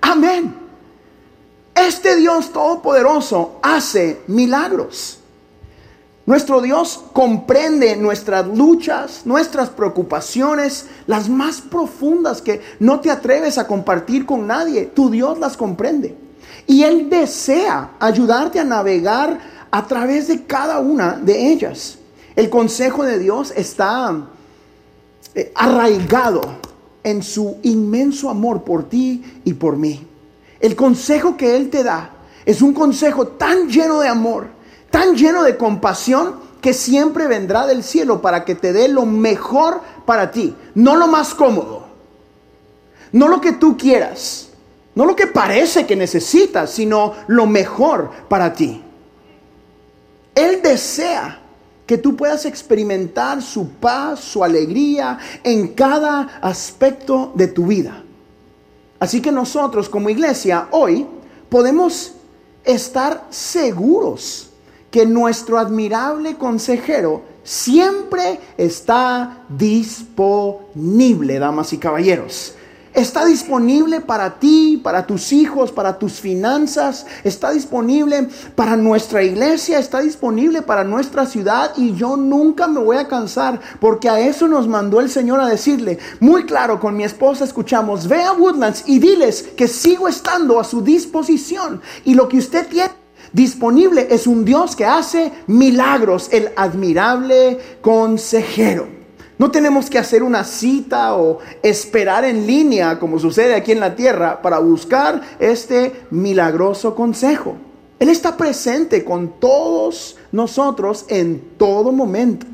amén. 0.00 0.54
Este 1.74 2.16
Dios 2.16 2.52
todopoderoso 2.52 3.60
hace 3.62 4.22
milagros. 4.26 5.20
Nuestro 6.26 6.60
Dios 6.60 7.04
comprende 7.12 7.94
nuestras 7.94 8.48
luchas, 8.48 9.22
nuestras 9.24 9.68
preocupaciones, 9.68 10.86
las 11.06 11.28
más 11.28 11.60
profundas 11.60 12.42
que 12.42 12.60
no 12.80 12.98
te 12.98 13.12
atreves 13.12 13.58
a 13.58 13.68
compartir 13.68 14.26
con 14.26 14.44
nadie. 14.44 14.86
Tu 14.86 15.08
Dios 15.08 15.38
las 15.38 15.56
comprende. 15.56 16.16
Y 16.66 16.82
Él 16.82 17.08
desea 17.08 17.92
ayudarte 18.00 18.58
a 18.58 18.64
navegar 18.64 19.38
a 19.70 19.86
través 19.86 20.26
de 20.26 20.44
cada 20.44 20.80
una 20.80 21.12
de 21.12 21.52
ellas. 21.52 21.98
El 22.34 22.50
consejo 22.50 23.04
de 23.04 23.20
Dios 23.20 23.52
está 23.56 24.26
eh, 25.32 25.52
arraigado 25.54 26.40
en 27.04 27.22
su 27.22 27.58
inmenso 27.62 28.28
amor 28.28 28.64
por 28.64 28.88
ti 28.88 29.22
y 29.44 29.54
por 29.54 29.76
mí. 29.76 30.04
El 30.58 30.74
consejo 30.74 31.36
que 31.36 31.54
Él 31.54 31.70
te 31.70 31.84
da 31.84 32.10
es 32.44 32.62
un 32.62 32.72
consejo 32.72 33.28
tan 33.28 33.68
lleno 33.68 34.00
de 34.00 34.08
amor 34.08 34.55
tan 34.96 35.14
lleno 35.14 35.42
de 35.42 35.58
compasión 35.58 36.36
que 36.62 36.72
siempre 36.72 37.26
vendrá 37.26 37.66
del 37.66 37.84
cielo 37.84 38.22
para 38.22 38.46
que 38.46 38.54
te 38.54 38.72
dé 38.72 38.88
lo 38.88 39.04
mejor 39.04 39.82
para 40.06 40.30
ti, 40.30 40.56
no 40.74 40.96
lo 40.96 41.06
más 41.06 41.34
cómodo, 41.34 41.84
no 43.12 43.28
lo 43.28 43.38
que 43.42 43.52
tú 43.52 43.76
quieras, 43.76 44.48
no 44.94 45.04
lo 45.04 45.14
que 45.14 45.26
parece 45.26 45.84
que 45.84 45.96
necesitas, 45.96 46.70
sino 46.70 47.12
lo 47.26 47.44
mejor 47.44 48.10
para 48.30 48.54
ti. 48.54 48.82
Él 50.34 50.62
desea 50.62 51.40
que 51.84 51.98
tú 51.98 52.16
puedas 52.16 52.46
experimentar 52.46 53.42
su 53.42 53.68
paz, 53.68 54.20
su 54.20 54.42
alegría 54.42 55.18
en 55.44 55.74
cada 55.74 56.38
aspecto 56.40 57.32
de 57.34 57.48
tu 57.48 57.66
vida. 57.66 58.02
Así 58.98 59.20
que 59.20 59.30
nosotros 59.30 59.90
como 59.90 60.08
iglesia 60.08 60.68
hoy 60.70 61.06
podemos 61.50 62.14
estar 62.64 63.26
seguros 63.28 64.45
que 64.96 65.04
nuestro 65.04 65.58
admirable 65.58 66.38
consejero 66.38 67.20
siempre 67.44 68.40
está 68.56 69.42
disponible, 69.46 71.38
damas 71.38 71.74
y 71.74 71.76
caballeros. 71.76 72.54
Está 72.94 73.26
disponible 73.26 74.00
para 74.00 74.38
ti, 74.38 74.80
para 74.82 75.06
tus 75.06 75.34
hijos, 75.34 75.70
para 75.70 75.98
tus 75.98 76.14
finanzas. 76.14 77.04
Está 77.24 77.50
disponible 77.50 78.26
para 78.54 78.74
nuestra 78.78 79.22
iglesia. 79.22 79.78
Está 79.78 80.00
disponible 80.00 80.62
para 80.62 80.82
nuestra 80.82 81.26
ciudad. 81.26 81.72
Y 81.76 81.94
yo 81.94 82.16
nunca 82.16 82.66
me 82.66 82.80
voy 82.80 82.96
a 82.96 83.06
cansar 83.06 83.60
porque 83.80 84.08
a 84.08 84.18
eso 84.18 84.48
nos 84.48 84.66
mandó 84.66 85.00
el 85.00 85.10
Señor 85.10 85.40
a 85.40 85.46
decirle. 85.46 85.98
Muy 86.20 86.46
claro, 86.46 86.80
con 86.80 86.96
mi 86.96 87.04
esposa 87.04 87.44
escuchamos, 87.44 88.08
ve 88.08 88.22
a 88.22 88.32
Woodlands 88.32 88.84
y 88.86 88.98
diles 88.98 89.42
que 89.58 89.68
sigo 89.68 90.08
estando 90.08 90.58
a 90.58 90.64
su 90.64 90.80
disposición. 90.80 91.82
Y 92.06 92.14
lo 92.14 92.28
que 92.28 92.38
usted 92.38 92.66
tiene 92.66 93.05
disponible 93.36 94.08
es 94.10 94.26
un 94.26 94.46
Dios 94.46 94.74
que 94.74 94.86
hace 94.86 95.30
milagros, 95.46 96.30
el 96.32 96.48
admirable 96.56 97.58
consejero. 97.82 98.88
No 99.36 99.50
tenemos 99.50 99.90
que 99.90 99.98
hacer 99.98 100.22
una 100.22 100.42
cita 100.42 101.14
o 101.14 101.40
esperar 101.62 102.24
en 102.24 102.46
línea, 102.46 102.98
como 102.98 103.18
sucede 103.18 103.54
aquí 103.54 103.72
en 103.72 103.80
la 103.80 103.94
tierra, 103.94 104.40
para 104.40 104.58
buscar 104.58 105.20
este 105.38 106.04
milagroso 106.10 106.94
consejo. 106.94 107.56
Él 107.98 108.08
está 108.08 108.38
presente 108.38 109.04
con 109.04 109.38
todos 109.38 110.16
nosotros 110.32 111.04
en 111.08 111.42
todo 111.58 111.92
momento. 111.92 112.46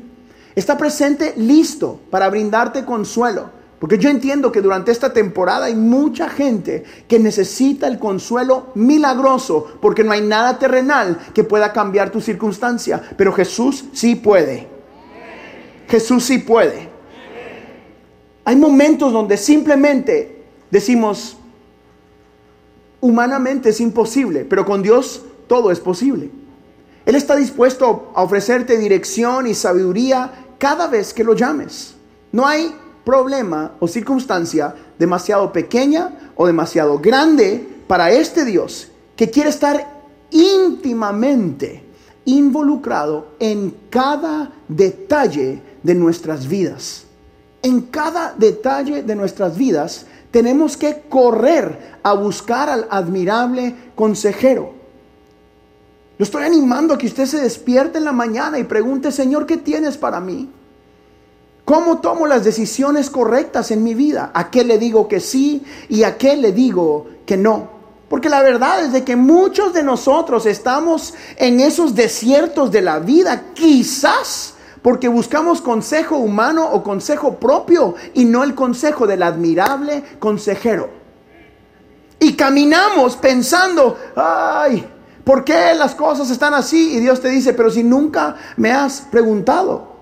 Está 0.53 0.77
presente 0.77 1.33
listo 1.37 2.01
para 2.09 2.29
brindarte 2.29 2.83
consuelo 2.83 3.62
porque 3.83 3.97
yo 3.97 4.09
entiendo 4.09 4.49
que 4.49 4.61
durante 4.61 4.93
esta 4.93 5.11
temporada 5.11 5.65
hay 5.65 5.75
mucha 5.75 6.29
gente 6.29 6.85
que 7.05 7.19
necesita 7.19 7.85
el 7.85 7.99
consuelo 7.99 8.67
milagroso, 8.75 9.73
porque 9.81 10.05
no 10.05 10.13
hay 10.13 10.21
nada 10.21 10.57
terrenal 10.57 11.19
que 11.33 11.43
pueda 11.43 11.73
cambiar 11.73 12.09
tu 12.09 12.21
circunstancia, 12.21 13.03
pero 13.17 13.33
Jesús 13.33 13.83
sí 13.91 14.15
puede. 14.15 14.69
Jesús 15.89 16.23
sí 16.23 16.37
puede. 16.37 16.87
Hay 18.45 18.55
momentos 18.55 19.11
donde 19.11 19.35
simplemente 19.35 20.45
decimos, 20.71 21.35
humanamente 23.01 23.71
es 23.71 23.81
imposible, 23.81 24.45
pero 24.45 24.65
con 24.65 24.81
Dios 24.81 25.25
todo 25.47 25.71
es 25.71 25.81
posible. 25.81 26.31
Él 27.05 27.15
está 27.15 27.35
dispuesto 27.35 28.13
a 28.15 28.23
ofrecerte 28.23 28.77
dirección 28.77 29.45
y 29.45 29.53
sabiduría 29.53 30.31
cada 30.57 30.87
vez 30.87 31.13
que 31.13 31.25
lo 31.25 31.33
llames. 31.33 31.95
No 32.31 32.47
hay 32.47 32.73
problema 33.03 33.73
o 33.79 33.87
circunstancia 33.87 34.73
demasiado 34.97 35.51
pequeña 35.51 36.31
o 36.35 36.47
demasiado 36.47 36.99
grande 36.99 37.67
para 37.87 38.11
este 38.11 38.45
Dios 38.45 38.89
que 39.15 39.29
quiere 39.29 39.49
estar 39.49 40.01
íntimamente 40.31 41.83
involucrado 42.25 43.35
en 43.39 43.75
cada 43.89 44.51
detalle 44.67 45.61
de 45.83 45.95
nuestras 45.95 46.47
vidas. 46.47 47.03
En 47.61 47.81
cada 47.81 48.33
detalle 48.37 49.03
de 49.03 49.15
nuestras 49.15 49.57
vidas 49.57 50.05
tenemos 50.31 50.77
que 50.77 51.03
correr 51.09 51.99
a 52.01 52.13
buscar 52.13 52.69
al 52.69 52.87
admirable 52.89 53.75
consejero. 53.95 54.73
Lo 56.17 56.23
estoy 56.23 56.43
animando 56.43 56.93
a 56.93 56.97
que 56.97 57.07
usted 57.07 57.25
se 57.25 57.41
despierte 57.41 57.97
en 57.97 58.05
la 58.05 58.11
mañana 58.11 58.57
y 58.59 58.63
pregunte, 58.63 59.11
Señor, 59.11 59.45
¿qué 59.45 59.57
tienes 59.57 59.97
para 59.97 60.19
mí? 60.19 60.49
¿Cómo 61.65 61.99
tomo 61.99 62.27
las 62.27 62.43
decisiones 62.43 63.09
correctas 63.09 63.71
en 63.71 63.83
mi 63.83 63.93
vida? 63.93 64.31
¿A 64.33 64.51
qué 64.51 64.65
le 64.65 64.77
digo 64.77 65.07
que 65.07 65.21
sí 65.21 65.63
y 65.87 66.03
a 66.03 66.17
qué 66.17 66.35
le 66.35 66.51
digo 66.51 67.07
que 67.25 67.37
no? 67.37 67.69
Porque 68.09 68.29
la 68.29 68.43
verdad 68.43 68.83
es 68.83 68.91
de 68.91 69.03
que 69.03 69.15
muchos 69.15 69.73
de 69.73 69.81
nosotros 69.81 70.45
estamos 70.45 71.13
en 71.37 71.61
esos 71.61 71.95
desiertos 71.95 72.69
de 72.71 72.81
la 72.81 72.99
vida, 72.99 73.45
quizás 73.53 74.55
porque 74.81 75.07
buscamos 75.07 75.61
consejo 75.61 76.17
humano 76.17 76.69
o 76.69 76.83
consejo 76.83 77.39
propio 77.39 77.95
y 78.13 78.25
no 78.25 78.43
el 78.43 78.53
consejo 78.53 79.07
del 79.07 79.23
admirable 79.23 80.03
consejero. 80.19 80.89
Y 82.19 82.33
caminamos 82.33 83.15
pensando, 83.15 83.97
ay, 84.15 84.85
¿por 85.23 85.45
qué 85.45 85.73
las 85.73 85.95
cosas 85.95 86.29
están 86.29 86.53
así? 86.53 86.97
Y 86.97 86.99
Dios 86.99 87.21
te 87.21 87.29
dice, 87.29 87.53
pero 87.53 87.71
si 87.71 87.83
nunca 87.83 88.35
me 88.57 88.71
has 88.71 89.01
preguntado. 89.09 89.92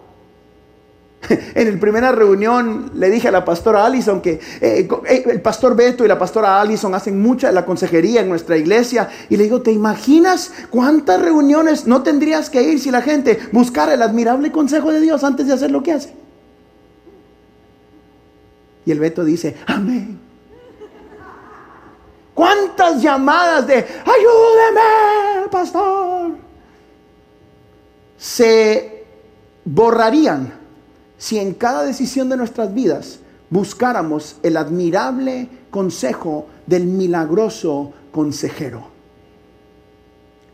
En 1.55 1.71
la 1.71 1.79
primera 1.79 2.11
reunión 2.11 2.91
le 2.95 3.09
dije 3.09 3.27
a 3.27 3.31
la 3.31 3.45
pastora 3.45 3.85
Allison 3.85 4.21
que 4.21 4.39
eh, 4.61 4.87
eh, 5.07 5.23
el 5.27 5.41
pastor 5.41 5.75
Beto 5.75 6.03
y 6.03 6.07
la 6.07 6.17
pastora 6.17 6.59
Allison 6.59 6.93
hacen 6.95 7.21
mucha 7.21 7.51
la 7.51 7.65
consejería 7.65 8.21
en 8.21 8.29
nuestra 8.29 8.57
iglesia. 8.57 9.09
Y 9.29 9.37
le 9.37 9.43
digo, 9.43 9.61
¿te 9.61 9.71
imaginas 9.71 10.51
cuántas 10.69 11.21
reuniones 11.21 11.85
no 11.85 12.03
tendrías 12.03 12.49
que 12.49 12.63
ir 12.63 12.79
si 12.79 12.91
la 12.91 13.01
gente 13.01 13.39
buscara 13.51 13.93
el 13.93 14.01
admirable 14.01 14.51
consejo 14.51 14.91
de 14.91 15.01
Dios 15.01 15.23
antes 15.23 15.47
de 15.47 15.53
hacer 15.53 15.71
lo 15.71 15.83
que 15.83 15.93
hace? 15.93 16.13
Y 18.85 18.91
el 18.91 18.99
Beto 18.99 19.23
dice, 19.23 19.55
amén. 19.67 20.19
¿Cuántas 22.33 23.01
llamadas 23.01 23.67
de 23.67 23.75
ayúdeme, 23.75 25.49
pastor? 25.51 26.31
Se 28.17 29.05
borrarían 29.63 30.60
si 31.21 31.37
en 31.37 31.53
cada 31.53 31.83
decisión 31.83 32.29
de 32.29 32.37
nuestras 32.37 32.73
vidas 32.73 33.19
buscáramos 33.51 34.37
el 34.41 34.57
admirable 34.57 35.47
consejo 35.69 36.47
del 36.65 36.85
milagroso 36.85 37.93
consejero. 38.11 38.87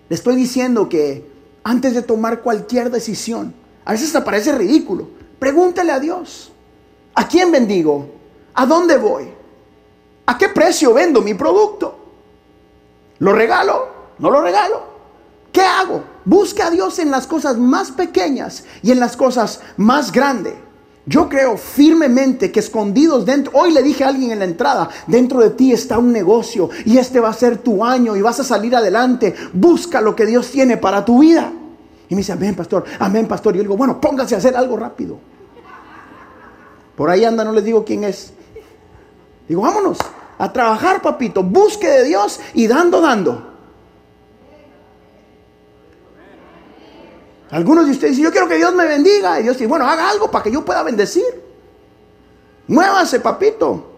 Le 0.09 0.13
estoy 0.13 0.35
diciendo 0.35 0.89
que 0.89 1.25
antes 1.63 1.93
de 1.93 2.01
tomar 2.01 2.41
cualquier 2.41 2.91
decisión, 2.91 3.53
a 3.85 3.93
veces 3.93 4.11
te 4.11 4.19
parece 4.19 4.51
ridículo, 4.51 5.07
pregúntale 5.39 5.93
a 5.93 6.01
Dios, 6.01 6.51
¿a 7.15 7.29
quién 7.29 7.49
bendigo? 7.49 8.09
¿A 8.53 8.65
dónde 8.65 8.97
voy? 8.97 9.29
¿A 10.25 10.37
qué 10.37 10.49
precio 10.49 10.93
vendo 10.93 11.21
mi 11.21 11.33
producto? 11.33 11.97
¿Lo 13.19 13.31
regalo? 13.31 13.87
¿No 14.19 14.29
lo 14.29 14.41
regalo? 14.41 14.83
¿Qué 15.49 15.61
hago? 15.61 16.03
Busque 16.27 16.61
a 16.61 16.69
Dios 16.69 16.99
en 16.99 17.09
las 17.09 17.25
cosas 17.25 17.57
más 17.57 17.91
pequeñas 17.91 18.65
y 18.83 18.91
en 18.91 18.99
las 18.99 19.15
cosas 19.15 19.61
más 19.77 20.11
grandes. 20.11 20.55
Yo 21.05 21.29
creo 21.29 21.55
firmemente 21.55 22.51
que 22.51 22.59
escondidos 22.59 23.25
dentro, 23.25 23.53
hoy 23.55 23.71
le 23.71 23.81
dije 23.81 24.03
a 24.03 24.09
alguien 24.09 24.31
en 24.31 24.39
la 24.39 24.45
entrada, 24.45 24.89
dentro 25.07 25.39
de 25.39 25.51
ti 25.51 25.71
está 25.71 25.97
un 25.97 26.11
negocio 26.11 26.69
y 26.83 26.97
este 26.97 27.21
va 27.21 27.29
a 27.29 27.33
ser 27.33 27.59
tu 27.59 27.85
año 27.85 28.17
y 28.17 28.21
vas 28.21 28.41
a 28.41 28.43
salir 28.43 28.75
adelante. 28.75 29.33
Busca 29.53 30.01
lo 30.01 30.17
que 30.17 30.25
Dios 30.25 30.51
tiene 30.51 30.75
para 30.75 31.05
tu 31.05 31.19
vida. 31.19 31.49
Y 32.09 32.13
me 32.13 32.19
dice, 32.19 32.33
amén, 32.33 32.55
pastor, 32.55 32.83
amén, 32.99 33.25
pastor. 33.25 33.55
Y 33.55 33.59
yo 33.59 33.63
digo, 33.63 33.77
bueno, 33.77 34.01
póngase 34.01 34.35
a 34.35 34.39
hacer 34.39 34.57
algo 34.57 34.75
rápido. 34.75 35.17
Por 36.97 37.09
ahí 37.09 37.23
anda, 37.23 37.45
no 37.45 37.53
les 37.53 37.63
digo 37.63 37.85
quién 37.85 38.03
es. 38.03 38.33
Digo, 39.47 39.61
vámonos 39.61 39.97
a 40.37 40.51
trabajar, 40.51 41.01
papito. 41.01 41.41
Busque 41.41 41.87
de 41.87 42.03
Dios 42.03 42.41
y 42.53 42.67
dando, 42.67 42.99
dando. 42.99 43.46
Algunos 47.51 47.85
de 47.85 47.91
ustedes 47.91 48.11
dicen, 48.11 48.25
yo 48.25 48.31
quiero 48.31 48.47
que 48.47 48.57
Dios 48.57 48.73
me 48.73 48.85
bendiga. 48.85 49.39
Y 49.39 49.43
Dios 49.43 49.57
dice, 49.57 49.67
bueno, 49.67 49.87
haga 49.87 50.09
algo 50.09 50.29
para 50.29 50.43
que 50.43 50.51
yo 50.51 50.65
pueda 50.65 50.83
bendecir. 50.83 51.23
Muévase, 52.67 53.19
papito. 53.19 53.93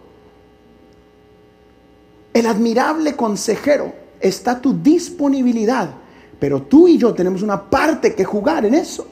El 2.33 2.45
admirable 2.45 3.15
consejero 3.15 3.93
está 4.19 4.51
a 4.51 4.61
tu 4.61 4.73
disponibilidad. 4.81 5.89
Pero 6.39 6.61
tú 6.63 6.87
y 6.87 6.97
yo 6.97 7.13
tenemos 7.13 7.41
una 7.41 7.69
parte 7.69 8.13
que 8.13 8.23
jugar 8.23 8.65
en 8.65 8.75
eso. 8.75 9.07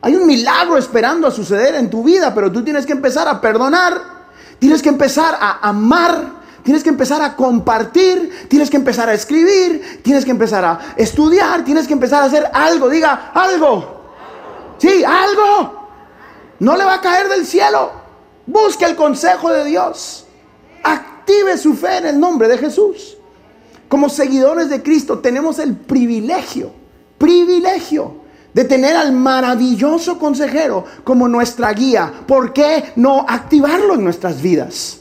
Hay 0.00 0.14
un 0.14 0.26
milagro 0.26 0.76
esperando 0.76 1.26
a 1.26 1.30
suceder 1.30 1.74
en 1.74 1.90
tu 1.90 2.02
vida, 2.02 2.34
pero 2.34 2.50
tú 2.50 2.62
tienes 2.64 2.86
que 2.86 2.92
empezar 2.92 3.28
a 3.28 3.40
perdonar. 3.40 4.22
Tienes 4.58 4.80
que 4.80 4.88
empezar 4.88 5.36
a 5.40 5.68
amar 5.68 6.41
Tienes 6.62 6.84
que 6.84 6.90
empezar 6.90 7.20
a 7.22 7.34
compartir, 7.34 8.46
tienes 8.48 8.70
que 8.70 8.76
empezar 8.76 9.08
a 9.08 9.14
escribir, 9.14 10.00
tienes 10.02 10.24
que 10.24 10.30
empezar 10.30 10.64
a 10.64 10.94
estudiar, 10.96 11.64
tienes 11.64 11.86
que 11.86 11.92
empezar 11.92 12.22
a 12.22 12.26
hacer 12.26 12.48
algo. 12.52 12.88
Diga 12.88 13.32
algo. 13.34 14.02
Sí, 14.78 15.04
algo. 15.04 15.88
No 16.60 16.76
le 16.76 16.84
va 16.84 16.94
a 16.94 17.00
caer 17.00 17.28
del 17.28 17.46
cielo. 17.46 17.90
Busque 18.46 18.84
el 18.84 18.94
consejo 18.94 19.50
de 19.50 19.64
Dios. 19.64 20.26
Active 20.84 21.58
su 21.58 21.74
fe 21.74 21.98
en 21.98 22.06
el 22.06 22.20
nombre 22.20 22.46
de 22.46 22.58
Jesús. 22.58 23.16
Como 23.88 24.08
seguidores 24.08 24.70
de 24.70 24.82
Cristo 24.82 25.18
tenemos 25.18 25.58
el 25.58 25.76
privilegio, 25.76 26.72
privilegio 27.18 28.22
de 28.54 28.64
tener 28.64 28.96
al 28.96 29.12
maravilloso 29.12 30.18
consejero 30.18 30.84
como 31.04 31.28
nuestra 31.28 31.72
guía. 31.72 32.12
¿Por 32.26 32.52
qué 32.52 32.92
no 32.96 33.26
activarlo 33.28 33.94
en 33.94 34.04
nuestras 34.04 34.40
vidas? 34.40 35.00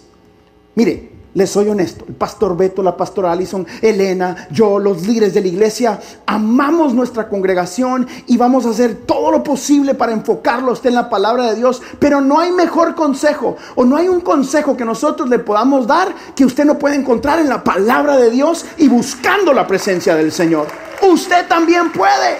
Mire, 0.75 1.10
les 1.33 1.49
soy 1.49 1.69
honesto, 1.69 2.05
el 2.07 2.15
pastor 2.15 2.57
Beto, 2.57 2.83
la 2.83 2.97
pastora 2.97 3.31
Allison, 3.31 3.65
Elena, 3.81 4.47
yo, 4.51 4.79
los 4.79 5.05
líderes 5.07 5.33
de 5.33 5.41
la 5.41 5.47
iglesia, 5.47 5.99
amamos 6.25 6.93
nuestra 6.93 7.29
congregación 7.29 8.07
y 8.27 8.37
vamos 8.37 8.65
a 8.65 8.71
hacer 8.71 8.95
todo 9.05 9.31
lo 9.31 9.43
posible 9.43 9.93
para 9.93 10.11
enfocarlo 10.11 10.73
usted 10.73 10.89
en 10.89 10.95
la 10.95 11.09
palabra 11.09 11.49
de 11.51 11.55
Dios, 11.55 11.81
pero 11.99 12.19
no 12.19 12.39
hay 12.39 12.51
mejor 12.51 12.95
consejo 12.95 13.55
o 13.75 13.85
no 13.85 13.95
hay 13.95 14.09
un 14.09 14.21
consejo 14.21 14.75
que 14.75 14.85
nosotros 14.85 15.29
le 15.29 15.39
podamos 15.39 15.87
dar 15.87 16.13
que 16.35 16.45
usted 16.45 16.65
no 16.65 16.77
puede 16.77 16.95
encontrar 16.95 17.39
en 17.39 17.49
la 17.49 17.63
palabra 17.63 18.17
de 18.17 18.29
Dios 18.29 18.65
y 18.77 18.89
buscando 18.89 19.53
la 19.53 19.67
presencia 19.67 20.15
del 20.15 20.31
Señor. 20.31 20.67
Usted 21.01 21.47
también 21.47 21.91
puede. 21.91 22.39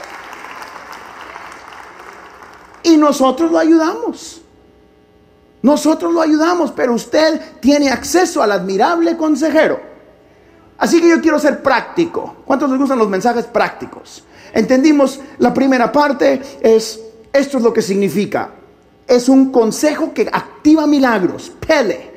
Y 2.83 2.97
nosotros 2.97 3.51
lo 3.51 3.59
ayudamos. 3.59 4.40
Nosotros 5.61 6.13
lo 6.13 6.21
ayudamos, 6.21 6.71
pero 6.71 6.93
usted 6.93 7.39
tiene 7.59 7.89
acceso 7.89 8.41
al 8.41 8.51
admirable 8.51 9.15
consejero. 9.15 9.79
Así 10.77 10.99
que 10.99 11.09
yo 11.09 11.21
quiero 11.21 11.37
ser 11.37 11.61
práctico. 11.61 12.37
¿Cuántos 12.45 12.69
les 12.69 12.79
gustan 12.79 12.97
los 12.97 13.07
mensajes 13.07 13.45
prácticos? 13.45 14.23
Entendimos 14.53 15.19
la 15.37 15.53
primera 15.53 15.91
parte 15.91 16.41
es, 16.59 16.99
esto 17.31 17.57
es 17.57 17.63
lo 17.63 17.71
que 17.71 17.83
significa. 17.83 18.49
Es 19.07 19.29
un 19.29 19.51
consejo 19.51 20.13
que 20.13 20.27
activa 20.31 20.87
milagros. 20.87 21.51
Pele. 21.65 22.11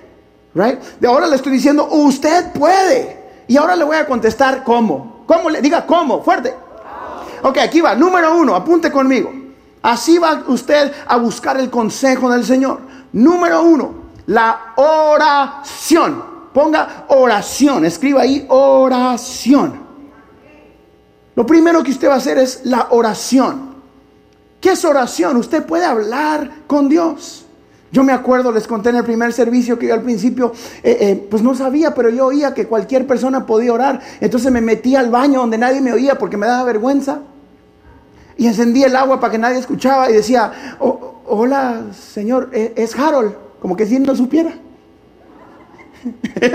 Right? 0.55 0.81
De 0.99 1.07
ahora 1.07 1.27
le 1.27 1.37
estoy 1.37 1.53
diciendo, 1.53 1.89
usted 1.91 2.53
puede. 2.53 3.25
Y 3.47 3.57
ahora 3.59 3.77
le 3.77 3.85
voy 3.85 3.97
a 3.97 4.07
contestar 4.07 4.65
cómo. 4.65 5.25
¿Cómo? 5.27 5.51
Le 5.51 5.61
diga 5.61 5.85
cómo, 5.85 6.23
fuerte. 6.23 6.55
Ok, 7.43 7.59
aquí 7.59 7.83
va. 7.83 7.95
Número 7.95 8.35
uno, 8.35 8.55
apunte 8.55 8.91
conmigo. 8.91 9.31
Así 9.83 10.17
va 10.17 10.43
usted 10.47 10.91
a 11.07 11.19
buscar 11.19 11.59
el 11.61 11.69
consejo 11.69 12.31
del 12.31 12.45
Señor. 12.47 12.81
Número 13.15 13.63
uno, 13.63 13.95
la 14.27 14.75
oración. 14.77 16.35
Ponga 16.53 17.07
oración, 17.09 17.85
escriba 17.85 18.23
ahí 18.23 18.45
oración. 18.49 19.81
Lo 21.37 21.47
primero 21.47 21.83
que 21.83 21.93
usted 21.93 22.09
va 22.09 22.15
a 22.15 22.19
hacer 22.19 22.39
es 22.39 22.63
la 22.65 22.89
oración. 22.91 23.75
¿Qué 24.61 24.73
es 24.73 24.85
oración? 24.85 25.37
Usted 25.37 25.65
puede 25.65 25.85
hablar 25.85 26.51
con 26.67 26.89
Dios. 26.89 27.47
Yo 27.93 28.03
me 28.03 28.13
acuerdo, 28.13 28.51
les 28.51 28.67
conté 28.67 28.91
en 28.91 28.97
el 28.97 29.05
primer 29.05 29.33
servicio 29.33 29.79
que 29.79 29.87
yo 29.87 29.95
al 29.95 30.03
principio, 30.03 30.53
eh, 30.83 30.97
eh, 31.01 31.29
pues 31.31 31.41
no 31.43 31.55
sabía, 31.55 31.95
pero 31.95 32.09
yo 32.11 32.27
oía 32.27 32.53
que 32.53 32.67
cualquier 32.67 33.07
persona 33.07 33.47
podía 33.47 33.73
orar. 33.73 34.01
Entonces 34.21 34.51
me 34.51 34.61
metí 34.61 34.97
al 34.97 35.11
baño 35.11 35.41
donde 35.41 35.59
nadie 35.59 35.81
me 35.81 35.93
oía 35.93 36.19
porque 36.19 36.37
me 36.37 36.47
daba 36.47 36.65
vergüenza. 36.65 37.21
Y 38.37 38.49
encendí 38.49 38.83
el 38.83 38.97
agua 38.97 39.21
para 39.21 39.31
que 39.31 39.39
nadie 39.39 39.59
escuchaba 39.59 40.11
y 40.11 40.15
decía, 40.15 40.77
oh, 40.81 41.14
hola, 41.27 41.87
señor, 41.93 42.51
e, 42.53 42.75
es 42.77 42.99
Harold, 42.99 43.35
como 43.61 43.77
que 43.77 43.87
si 43.87 43.99
no 43.99 44.15
supiera. 44.15 44.55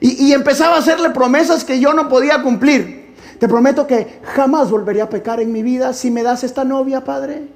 y, 0.00 0.32
empezaba 0.32 0.76
a 0.76 0.78
hacerle 0.78 1.10
promesas 1.10 1.64
que 1.64 1.78
yo 1.80 1.92
no 1.92 2.08
podía 2.08 2.42
cumplir. 2.42 3.14
Te 3.38 3.46
prometo 3.48 3.86
que 3.86 4.20
jamás 4.34 4.70
volveré 4.70 5.00
a 5.00 5.08
pecar 5.08 5.40
en 5.40 5.52
mi 5.52 5.62
vida 5.62 5.92
si 5.92 6.10
me 6.10 6.24
das 6.24 6.42
esta 6.42 6.64
novia, 6.64 7.04
Padre. 7.04 7.48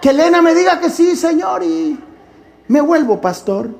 Que 0.00 0.10
Elena 0.10 0.42
me 0.42 0.54
diga 0.54 0.80
que 0.80 0.90
sí, 0.90 1.14
Señor, 1.14 1.62
y 1.62 1.98
me 2.68 2.80
vuelvo 2.80 3.20
pastor. 3.20 3.70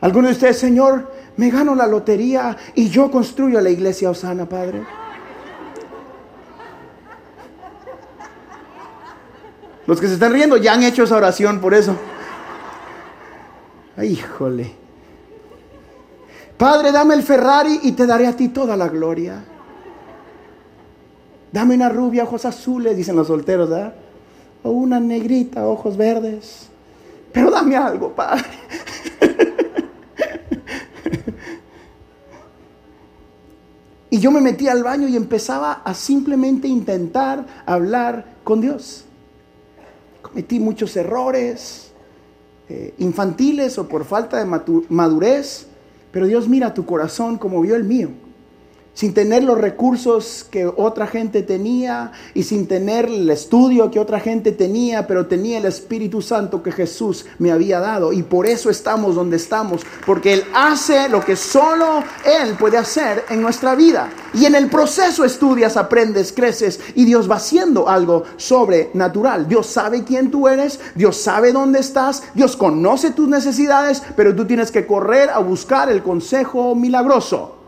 Algunos 0.00 0.30
de 0.30 0.32
ustedes, 0.32 0.58
Señor, 0.58 1.12
me 1.36 1.50
gano 1.50 1.74
la 1.74 1.86
lotería 1.86 2.56
y 2.74 2.88
yo 2.88 3.10
construyo 3.10 3.60
la 3.60 3.70
iglesia 3.70 4.10
Osana, 4.10 4.46
Padre. 4.46 4.84
Los 9.86 10.00
que 10.00 10.06
se 10.06 10.14
están 10.14 10.32
riendo 10.32 10.56
ya 10.56 10.74
han 10.74 10.82
hecho 10.82 11.02
esa 11.02 11.16
oración 11.16 11.60
por 11.60 11.74
eso. 11.74 11.96
Híjole. 14.02 14.72
Padre, 16.56 16.92
dame 16.92 17.14
el 17.14 17.22
Ferrari 17.22 17.80
y 17.82 17.92
te 17.92 18.06
daré 18.06 18.26
a 18.26 18.36
ti 18.36 18.48
toda 18.48 18.76
la 18.76 18.88
gloria. 18.88 19.44
Dame 21.50 21.74
una 21.74 21.88
rubia, 21.88 22.24
ojos 22.24 22.44
azules, 22.44 22.96
dicen 22.96 23.16
los 23.16 23.26
solteros, 23.26 23.68
¿verdad? 23.68 23.94
O 24.62 24.70
una 24.70 25.00
negrita, 25.00 25.66
ojos 25.66 25.96
verdes. 25.96 26.68
Pero 27.32 27.50
dame 27.50 27.76
algo, 27.76 28.14
Padre. 28.14 28.44
Y 34.12 34.18
yo 34.18 34.30
me 34.30 34.42
metí 34.42 34.68
al 34.68 34.82
baño 34.82 35.08
y 35.08 35.16
empezaba 35.16 35.72
a 35.72 35.94
simplemente 35.94 36.68
intentar 36.68 37.46
hablar 37.64 38.34
con 38.44 38.60
Dios. 38.60 39.06
Cometí 40.20 40.60
muchos 40.60 40.94
errores 40.98 41.92
eh, 42.68 42.92
infantiles 42.98 43.78
o 43.78 43.88
por 43.88 44.04
falta 44.04 44.36
de 44.36 44.44
madurez, 44.90 45.66
pero 46.10 46.26
Dios 46.26 46.46
mira 46.46 46.74
tu 46.74 46.84
corazón 46.84 47.38
como 47.38 47.62
vio 47.62 47.74
el 47.74 47.84
mío 47.84 48.10
sin 48.94 49.14
tener 49.14 49.42
los 49.42 49.58
recursos 49.58 50.46
que 50.50 50.66
otra 50.66 51.06
gente 51.06 51.42
tenía 51.42 52.12
y 52.34 52.42
sin 52.42 52.66
tener 52.66 53.06
el 53.06 53.30
estudio 53.30 53.90
que 53.90 53.98
otra 53.98 54.20
gente 54.20 54.52
tenía, 54.52 55.06
pero 55.06 55.26
tenía 55.26 55.58
el 55.58 55.64
Espíritu 55.64 56.20
Santo 56.20 56.62
que 56.62 56.72
Jesús 56.72 57.24
me 57.38 57.50
había 57.50 57.80
dado. 57.80 58.12
Y 58.12 58.22
por 58.22 58.46
eso 58.46 58.70
estamos 58.70 59.14
donde 59.14 59.36
estamos, 59.36 59.82
porque 60.04 60.34
Él 60.34 60.44
hace 60.54 61.08
lo 61.08 61.24
que 61.24 61.36
solo 61.36 62.04
Él 62.24 62.54
puede 62.58 62.76
hacer 62.76 63.24
en 63.30 63.40
nuestra 63.40 63.74
vida. 63.74 64.10
Y 64.34 64.44
en 64.44 64.54
el 64.54 64.68
proceso 64.68 65.24
estudias, 65.24 65.76
aprendes, 65.76 66.32
creces 66.32 66.80
y 66.94 67.04
Dios 67.04 67.30
va 67.30 67.36
haciendo 67.36 67.88
algo 67.88 68.24
sobrenatural. 68.36 69.48
Dios 69.48 69.66
sabe 69.66 70.04
quién 70.04 70.30
tú 70.30 70.48
eres, 70.48 70.80
Dios 70.94 71.16
sabe 71.16 71.52
dónde 71.52 71.80
estás, 71.80 72.22
Dios 72.34 72.56
conoce 72.56 73.10
tus 73.12 73.28
necesidades, 73.28 74.02
pero 74.16 74.34
tú 74.34 74.46
tienes 74.46 74.70
que 74.70 74.86
correr 74.86 75.30
a 75.30 75.38
buscar 75.38 75.90
el 75.90 76.02
consejo 76.02 76.74
milagroso. 76.74 77.61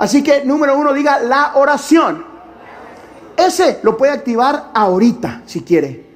Así 0.00 0.22
que 0.22 0.46
número 0.46 0.78
uno 0.78 0.94
diga 0.94 1.20
la 1.20 1.52
oración. 1.56 2.24
Ese 3.36 3.80
lo 3.82 3.98
puede 3.98 4.12
activar 4.12 4.70
ahorita 4.72 5.42
si 5.44 5.60
quiere. 5.60 6.06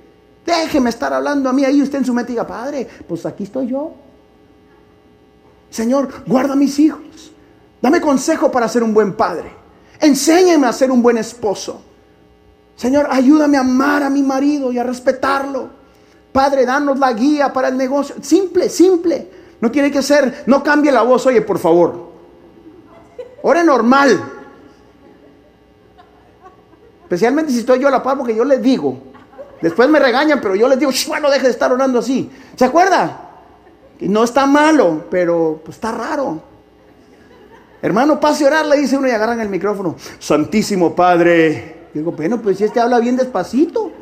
Déjeme 0.46 0.88
estar 0.88 1.12
hablando 1.12 1.50
a 1.50 1.52
mí 1.52 1.66
ahí 1.66 1.82
usted 1.82 1.98
en 1.98 2.04
su 2.06 2.14
mente 2.14 2.32
diga, 2.32 2.46
Padre, 2.46 2.88
pues 3.06 3.26
aquí 3.26 3.44
estoy 3.44 3.66
yo. 3.66 3.92
Señor, 5.68 6.08
guarda 6.26 6.54
a 6.54 6.56
mis 6.56 6.78
hijos. 6.78 7.30
Dame 7.82 8.00
consejo 8.00 8.50
para 8.50 8.68
ser 8.68 8.82
un 8.82 8.94
buen 8.94 9.12
padre. 9.12 9.52
Enséñame 10.00 10.66
a 10.66 10.72
ser 10.72 10.90
un 10.90 11.02
buen 11.02 11.18
esposo. 11.18 11.82
Señor, 12.76 13.06
ayúdame 13.10 13.58
a 13.58 13.60
amar 13.60 14.02
a 14.02 14.08
mi 14.08 14.22
marido 14.22 14.72
y 14.72 14.78
a 14.78 14.82
respetarlo. 14.82 15.68
Padre, 16.32 16.64
danos 16.64 16.98
la 16.98 17.12
guía 17.12 17.52
para 17.52 17.68
el 17.68 17.76
negocio. 17.76 18.16
Simple, 18.22 18.70
simple. 18.70 19.30
No 19.60 19.70
tiene 19.70 19.90
que 19.90 20.00
ser, 20.00 20.44
no 20.46 20.62
cambie 20.62 20.90
la 20.90 21.02
voz, 21.02 21.26
oye, 21.26 21.42
por 21.42 21.58
favor. 21.58 22.13
Ore 23.46 23.62
normal. 23.62 24.24
Especialmente 27.02 27.52
si 27.52 27.58
estoy 27.58 27.78
yo 27.78 27.88
a 27.88 27.90
la 27.90 28.02
par, 28.02 28.16
porque 28.16 28.34
yo 28.34 28.42
les 28.42 28.62
digo. 28.62 28.96
Después 29.60 29.86
me 29.86 29.98
regañan, 29.98 30.40
pero 30.40 30.54
yo 30.54 30.66
les 30.66 30.78
digo, 30.78 30.90
bueno, 31.08 31.30
deje 31.30 31.44
de 31.44 31.50
estar 31.50 31.70
orando 31.70 31.98
así. 31.98 32.30
¿Se 32.56 32.64
acuerda? 32.64 33.20
no 34.00 34.24
está 34.24 34.46
malo, 34.46 35.04
pero 35.10 35.60
pues, 35.62 35.76
está 35.76 35.92
raro. 35.92 36.42
Hermano, 37.82 38.18
pase 38.18 38.44
a 38.44 38.46
orar, 38.46 38.66
le 38.66 38.78
dice 38.78 38.96
uno 38.96 39.08
y 39.08 39.10
agarran 39.10 39.40
el 39.40 39.50
micrófono. 39.50 39.96
Santísimo 40.18 40.94
Padre. 40.94 41.88
digo, 41.92 42.12
bueno, 42.12 42.40
pues 42.40 42.56
si 42.56 42.64
este 42.64 42.80
habla 42.80 42.98
bien 42.98 43.16
despacito. 43.16 43.92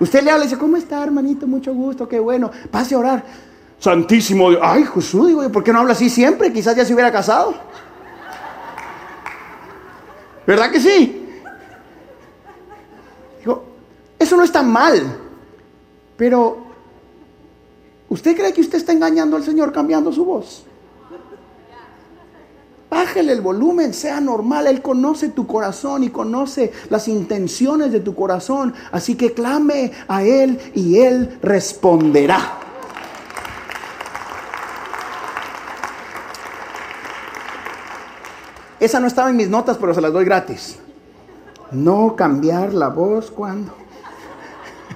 Usted 0.00 0.22
le 0.22 0.30
habla 0.30 0.44
y 0.44 0.48
dice, 0.48 0.58
¿cómo 0.58 0.78
está, 0.78 1.02
hermanito? 1.02 1.46
Mucho 1.46 1.74
gusto, 1.74 2.08
qué 2.08 2.18
bueno. 2.18 2.50
Pase 2.70 2.94
a 2.94 2.98
orar. 2.98 3.24
Santísimo 3.78 4.50
Ay, 4.62 4.84
Jesús, 4.84 5.28
digo, 5.28 5.46
¿por 5.50 5.62
qué 5.62 5.72
no 5.72 5.80
habla 5.80 5.92
así 5.92 6.08
siempre? 6.08 6.50
Quizás 6.50 6.74
ya 6.74 6.84
se 6.86 6.94
hubiera 6.94 7.12
casado. 7.12 7.54
¿Verdad 10.48 10.70
que 10.70 10.80
sí? 10.80 11.26
Digo, 13.40 13.64
eso 14.18 14.34
no 14.34 14.44
está 14.44 14.62
mal. 14.62 15.14
Pero, 16.16 16.56
¿usted 18.08 18.34
cree 18.34 18.54
que 18.54 18.62
usted 18.62 18.78
está 18.78 18.92
engañando 18.92 19.36
al 19.36 19.44
Señor 19.44 19.74
cambiando 19.74 20.10
su 20.10 20.24
voz? 20.24 20.64
Bájale 22.88 23.32
el 23.32 23.42
volumen, 23.42 23.92
sea 23.92 24.22
normal. 24.22 24.68
Él 24.68 24.80
conoce 24.80 25.28
tu 25.28 25.46
corazón 25.46 26.02
y 26.02 26.08
conoce 26.08 26.72
las 26.88 27.08
intenciones 27.08 27.92
de 27.92 28.00
tu 28.00 28.14
corazón. 28.14 28.72
Así 28.90 29.16
que 29.16 29.34
clame 29.34 29.92
a 30.08 30.24
Él 30.24 30.58
y 30.74 30.96
Él 31.00 31.38
responderá. 31.42 32.67
Esa 38.80 39.00
no 39.00 39.08
estaba 39.08 39.30
en 39.30 39.36
mis 39.36 39.48
notas, 39.48 39.76
pero 39.76 39.92
se 39.92 40.00
las 40.00 40.12
doy 40.12 40.24
gratis. 40.24 40.78
No 41.72 42.14
cambiar 42.14 42.72
la 42.72 42.88
voz 42.88 43.30
cuando. 43.30 43.74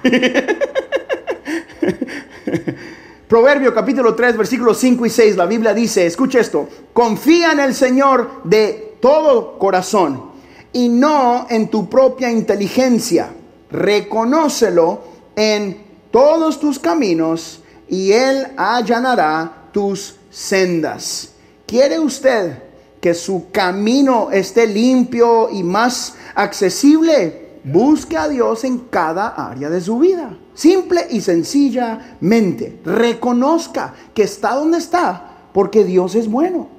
Proverbio 3.27 3.73
capítulo 3.73 4.15
3, 4.15 4.37
versículos 4.37 4.77
5 4.77 5.05
y 5.05 5.09
6, 5.09 5.37
la 5.37 5.45
Biblia 5.45 5.73
dice, 5.73 6.05
escucha 6.05 6.39
esto, 6.39 6.67
confía 6.93 7.51
en 7.51 7.59
el 7.59 7.73
Señor 7.73 8.43
de 8.43 8.97
todo 9.01 9.57
corazón 9.57 10.31
y 10.71 10.87
no 10.87 11.47
en 11.49 11.69
tu 11.69 11.89
propia 11.89 12.31
inteligencia. 12.31 13.29
Reconócelo 13.71 15.01
en 15.35 15.83
todos 16.11 16.59
tus 16.59 16.79
caminos 16.79 17.61
y 17.89 18.11
Él 18.11 18.47
allanará 18.55 19.69
tus 19.71 20.15
sendas. 20.29 21.33
¿Quiere 21.65 21.99
usted 21.99 22.72
que 23.03 23.13
su 23.13 23.51
camino 23.51 24.31
esté 24.31 24.65
limpio 24.65 25.49
y 25.49 25.61
más 25.61 26.15
accesible, 26.35 27.59
busque 27.65 28.15
a 28.15 28.29
Dios 28.29 28.63
en 28.63 28.77
cada 28.77 29.27
área 29.27 29.69
de 29.69 29.81
su 29.81 29.99
vida. 29.99 30.37
Simple 30.53 31.07
y 31.09 31.19
sencillamente, 31.19 32.79
reconozca 32.85 33.93
que 34.13 34.23
está 34.23 34.55
donde 34.55 34.77
está 34.77 35.49
porque 35.51 35.83
Dios 35.83 36.15
es 36.15 36.31
bueno. 36.31 36.69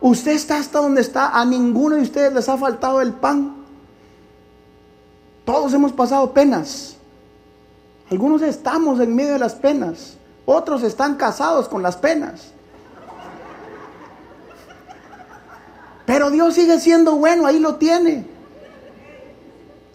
Usted 0.00 0.32
está 0.32 0.56
hasta 0.56 0.78
donde 0.78 1.02
está, 1.02 1.38
a 1.38 1.44
ninguno 1.44 1.96
de 1.96 2.02
ustedes 2.02 2.32
les 2.32 2.48
ha 2.48 2.56
faltado 2.56 3.02
el 3.02 3.12
pan. 3.12 3.54
Todos 5.44 5.74
hemos 5.74 5.92
pasado 5.92 6.32
penas. 6.32 6.96
Algunos 8.10 8.40
estamos 8.40 9.00
en 9.00 9.14
medio 9.14 9.34
de 9.34 9.38
las 9.38 9.52
penas. 9.52 10.16
Otros 10.46 10.82
están 10.82 11.16
casados 11.16 11.68
con 11.68 11.82
las 11.82 11.98
penas. 11.98 12.52
Pero 16.06 16.30
Dios 16.30 16.54
sigue 16.54 16.78
siendo 16.80 17.16
bueno, 17.16 17.46
ahí 17.46 17.58
lo 17.58 17.76
tiene. 17.76 18.26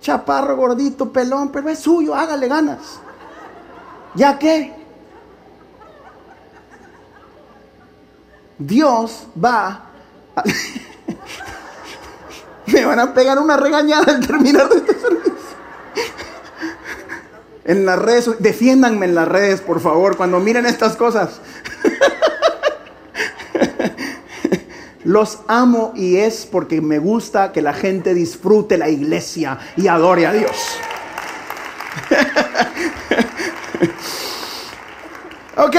Chaparro, 0.02 0.56
gordito, 0.56 1.12
pelón, 1.12 1.52
pero 1.52 1.70
es 1.70 1.80
suyo, 1.80 2.16
hágale 2.16 2.48
ganas. 2.48 3.00
¿Ya 4.16 4.40
qué? 4.40 4.74
Dios 8.58 9.28
va 9.44 9.84
Me 12.68 12.86
van 12.86 13.00
a 13.00 13.14
pegar 13.14 13.40
una 13.40 13.58
regañada 13.58 14.14
al 14.14 14.26
terminar 14.26 14.68
de 14.70 14.78
este 14.78 14.94
servicio. 15.00 15.34
En 17.64 17.86
las 17.86 18.00
redes, 18.00 18.30
defiéndanme 18.40 19.06
en 19.06 19.16
las 19.16 19.28
redes, 19.28 19.62
por 19.62 19.80
favor, 19.82 20.16
cuando 20.18 20.40
miren 20.40 20.66
estas 20.66 20.96
cosas. 20.96 21.42
Los 25.08 25.40
amo 25.48 25.94
y 25.96 26.18
es 26.18 26.46
porque 26.46 26.82
me 26.82 27.00
gusta 27.00 27.54
que 27.54 27.62
la 27.62 27.72
gente 27.72 28.14
disfrute 28.14 28.78
la 28.78 28.90
iglesia 28.90 29.58
y 29.78 29.88
adore 29.88 30.28
a 30.28 30.34
Dios. 30.34 30.52
ok, 35.56 35.76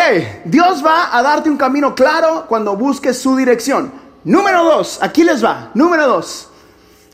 Dios 0.47 0.83
va 0.83 1.15
a 1.15 1.23
darte 1.23 1.51
un 1.51 1.59
camino 1.59 1.95
claro 1.95 2.47
cuando 2.49 2.75
busques 2.75 3.19
su 3.19 3.37
dirección. 3.37 3.93
Número 4.25 4.65
dos, 4.65 4.99
aquí 5.03 5.25
les 5.25 5.45
va. 5.45 5.73
Número 5.75 6.09
dos. 6.09 6.49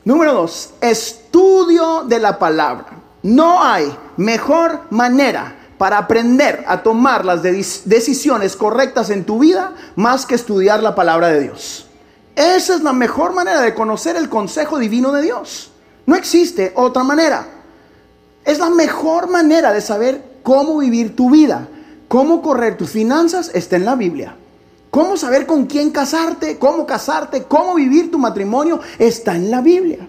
Número 0.04 0.34
dos, 0.34 0.70
estudio 0.80 2.04
de 2.04 2.20
la 2.20 2.38
palabra. 2.38 2.86
No 3.24 3.60
hay 3.60 3.92
mejor 4.18 4.82
manera 4.90 5.56
para 5.78 5.98
aprender 5.98 6.62
a 6.68 6.80
tomar 6.80 7.24
las 7.24 7.42
decisiones 7.42 8.54
correctas 8.54 9.10
en 9.10 9.24
tu 9.24 9.40
vida 9.40 9.72
más 9.96 10.26
que 10.26 10.36
estudiar 10.36 10.80
la 10.80 10.94
palabra 10.94 11.30
de 11.30 11.40
Dios. 11.40 11.83
Esa 12.36 12.74
es 12.74 12.82
la 12.82 12.92
mejor 12.92 13.32
manera 13.32 13.60
de 13.60 13.74
conocer 13.74 14.16
el 14.16 14.28
consejo 14.28 14.78
divino 14.78 15.12
de 15.12 15.22
Dios. 15.22 15.70
No 16.06 16.16
existe 16.16 16.72
otra 16.74 17.04
manera. 17.04 17.46
Es 18.44 18.58
la 18.58 18.70
mejor 18.70 19.28
manera 19.28 19.72
de 19.72 19.80
saber 19.80 20.40
cómo 20.42 20.78
vivir 20.78 21.16
tu 21.16 21.30
vida, 21.30 21.68
cómo 22.08 22.42
correr 22.42 22.76
tus 22.76 22.90
finanzas, 22.90 23.50
está 23.54 23.76
en 23.76 23.84
la 23.84 23.94
Biblia. 23.94 24.36
Cómo 24.90 25.16
saber 25.16 25.46
con 25.46 25.66
quién 25.66 25.90
casarte, 25.90 26.58
cómo 26.58 26.86
casarte, 26.86 27.44
cómo 27.44 27.74
vivir 27.74 28.10
tu 28.10 28.18
matrimonio, 28.18 28.80
está 28.98 29.34
en 29.34 29.50
la 29.50 29.60
Biblia. 29.60 30.06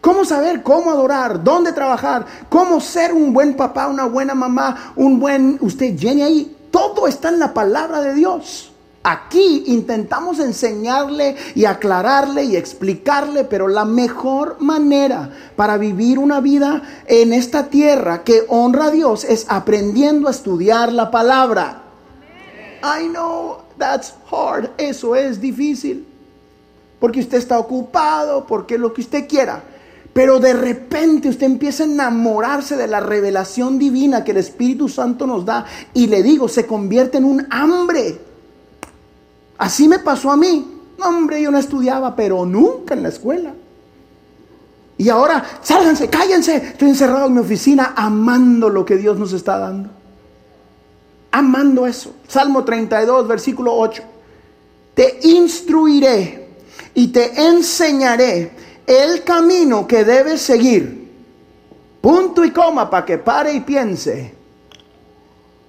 Cómo 0.00 0.24
saber 0.24 0.62
cómo 0.62 0.90
adorar, 0.90 1.42
dónde 1.42 1.72
trabajar, 1.72 2.26
cómo 2.48 2.80
ser 2.80 3.12
un 3.12 3.32
buen 3.32 3.56
papá, 3.56 3.88
una 3.88 4.04
buena 4.04 4.34
mamá, 4.34 4.92
un 4.96 5.18
buen, 5.18 5.58
usted 5.60 5.96
llene 5.96 6.24
ahí. 6.24 6.56
Todo 6.70 7.08
está 7.08 7.30
en 7.30 7.38
la 7.38 7.54
palabra 7.54 8.00
de 8.00 8.14
Dios. 8.14 8.67
Aquí 9.10 9.62
intentamos 9.68 10.38
enseñarle 10.38 11.34
y 11.54 11.64
aclararle 11.64 12.44
y 12.44 12.56
explicarle, 12.56 13.44
pero 13.44 13.66
la 13.66 13.86
mejor 13.86 14.58
manera 14.60 15.30
para 15.56 15.78
vivir 15.78 16.18
una 16.18 16.42
vida 16.42 16.82
en 17.06 17.32
esta 17.32 17.68
tierra 17.70 18.22
que 18.22 18.44
honra 18.48 18.88
a 18.88 18.90
Dios 18.90 19.24
es 19.24 19.46
aprendiendo 19.48 20.28
a 20.28 20.30
estudiar 20.30 20.92
la 20.92 21.10
palabra. 21.10 21.84
I 22.82 23.08
know 23.08 23.62
that's 23.78 24.12
hard, 24.30 24.72
eso 24.76 25.16
es 25.16 25.40
difícil. 25.40 26.06
Porque 27.00 27.20
usted 27.20 27.38
está 27.38 27.58
ocupado, 27.58 28.46
porque 28.46 28.76
lo 28.76 28.92
que 28.92 29.00
usted 29.00 29.26
quiera. 29.26 29.62
Pero 30.12 30.38
de 30.38 30.52
repente 30.52 31.30
usted 31.30 31.46
empieza 31.46 31.84
a 31.84 31.86
enamorarse 31.86 32.76
de 32.76 32.86
la 32.86 33.00
revelación 33.00 33.78
divina 33.78 34.22
que 34.22 34.32
el 34.32 34.36
Espíritu 34.36 34.86
Santo 34.86 35.26
nos 35.26 35.46
da 35.46 35.64
y 35.94 36.08
le 36.08 36.22
digo, 36.22 36.46
se 36.46 36.66
convierte 36.66 37.16
en 37.16 37.24
un 37.24 37.46
hambre. 37.48 38.27
Así 39.58 39.88
me 39.88 39.98
pasó 39.98 40.30
a 40.30 40.36
mí. 40.36 40.74
hombre, 41.04 41.42
yo 41.42 41.50
no 41.50 41.58
estudiaba, 41.58 42.16
pero 42.16 42.46
nunca 42.46 42.94
en 42.94 43.02
la 43.02 43.08
escuela. 43.10 43.52
Y 44.96 45.08
ahora, 45.08 45.44
sálganse, 45.62 46.08
cállense. 46.08 46.56
Estoy 46.56 46.88
encerrado 46.88 47.26
en 47.26 47.34
mi 47.34 47.40
oficina 47.40 47.92
amando 47.96 48.68
lo 48.68 48.84
que 48.84 48.96
Dios 48.96 49.18
nos 49.18 49.32
está 49.32 49.58
dando. 49.58 49.90
Amando 51.30 51.86
eso. 51.86 52.14
Salmo 52.26 52.64
32, 52.64 53.28
versículo 53.28 53.74
8. 53.74 54.02
Te 54.94 55.20
instruiré 55.22 56.48
y 56.94 57.08
te 57.08 57.40
enseñaré 57.46 58.50
el 58.88 59.22
camino 59.22 59.86
que 59.86 60.02
debes 60.02 60.40
seguir, 60.40 61.12
punto 62.00 62.44
y 62.44 62.50
coma 62.50 62.88
para 62.88 63.04
que 63.04 63.18
pare 63.18 63.52
y 63.52 63.60
piense, 63.60 64.34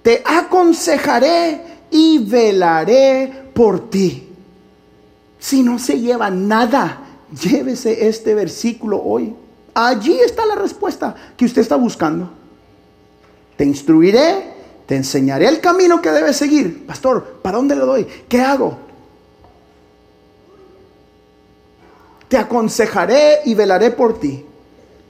te 0.02 0.22
aconsejaré 0.24 1.60
y 1.90 2.18
velaré 2.24 3.49
por 3.60 3.90
ti. 3.90 4.26
Si 5.38 5.62
no 5.62 5.78
se 5.78 6.00
lleva 6.00 6.30
nada, 6.30 7.02
llévese 7.30 8.08
este 8.08 8.34
versículo 8.34 9.02
hoy. 9.02 9.34
Allí 9.74 10.18
está 10.18 10.46
la 10.46 10.54
respuesta 10.54 11.14
que 11.36 11.44
usted 11.44 11.60
está 11.60 11.76
buscando. 11.76 12.30
Te 13.58 13.66
instruiré, 13.66 14.54
te 14.86 14.96
enseñaré 14.96 15.46
el 15.46 15.60
camino 15.60 16.00
que 16.00 16.10
debes 16.10 16.38
seguir. 16.38 16.86
Pastor, 16.86 17.40
¿para 17.42 17.58
dónde 17.58 17.76
le 17.76 17.82
doy? 17.82 18.06
¿Qué 18.30 18.40
hago? 18.40 18.78
te 22.28 22.38
aconsejaré 22.38 23.40
y 23.44 23.54
velaré 23.54 23.90
por 23.90 24.18
ti. 24.18 24.42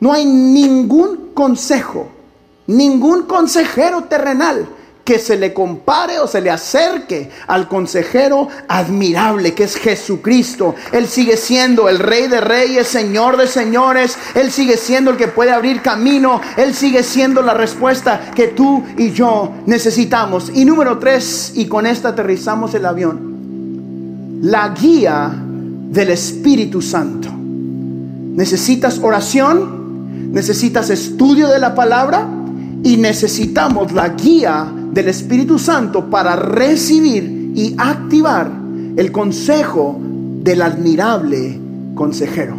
No 0.00 0.12
hay 0.12 0.24
ningún 0.24 1.34
consejo, 1.34 2.08
ningún 2.66 3.26
consejero 3.26 4.04
terrenal 4.04 4.66
que 5.04 5.18
se 5.18 5.36
le 5.36 5.52
compare 5.52 6.18
o 6.18 6.26
se 6.26 6.40
le 6.40 6.50
acerque 6.50 7.30
al 7.46 7.68
consejero 7.68 8.48
admirable 8.68 9.54
que 9.54 9.64
es 9.64 9.76
Jesucristo. 9.76 10.74
Él 10.92 11.08
sigue 11.08 11.36
siendo 11.36 11.88
el 11.88 11.98
rey 11.98 12.28
de 12.28 12.40
reyes, 12.40 12.86
señor 12.86 13.36
de 13.36 13.46
señores. 13.46 14.16
Él 14.34 14.50
sigue 14.50 14.76
siendo 14.76 15.10
el 15.10 15.16
que 15.16 15.28
puede 15.28 15.50
abrir 15.50 15.82
camino. 15.82 16.40
Él 16.56 16.74
sigue 16.74 17.02
siendo 17.02 17.42
la 17.42 17.54
respuesta 17.54 18.30
que 18.34 18.48
tú 18.48 18.84
y 18.96 19.10
yo 19.10 19.52
necesitamos. 19.66 20.50
Y 20.54 20.64
número 20.64 20.98
tres, 20.98 21.52
y 21.54 21.66
con 21.66 21.86
esta 21.86 22.10
aterrizamos 22.10 22.74
el 22.74 22.86
avión. 22.86 24.40
La 24.42 24.68
guía 24.68 25.32
del 25.34 26.10
Espíritu 26.10 26.80
Santo. 26.80 27.28
Necesitas 27.32 28.98
oración, 29.02 30.32
necesitas 30.32 30.88
estudio 30.90 31.48
de 31.48 31.58
la 31.58 31.74
palabra 31.74 32.28
y 32.82 32.96
necesitamos 32.96 33.92
la 33.92 34.10
guía 34.10 34.72
del 34.92 35.09
Espíritu 35.09 35.59
Santo 35.59 36.11
para 36.11 36.37
recibir 36.37 37.53
y 37.55 37.74
activar 37.76 38.50
el 38.96 39.12
consejo 39.12 39.98
del 40.42 40.62
admirable 40.62 41.59
consejero. 41.94 42.57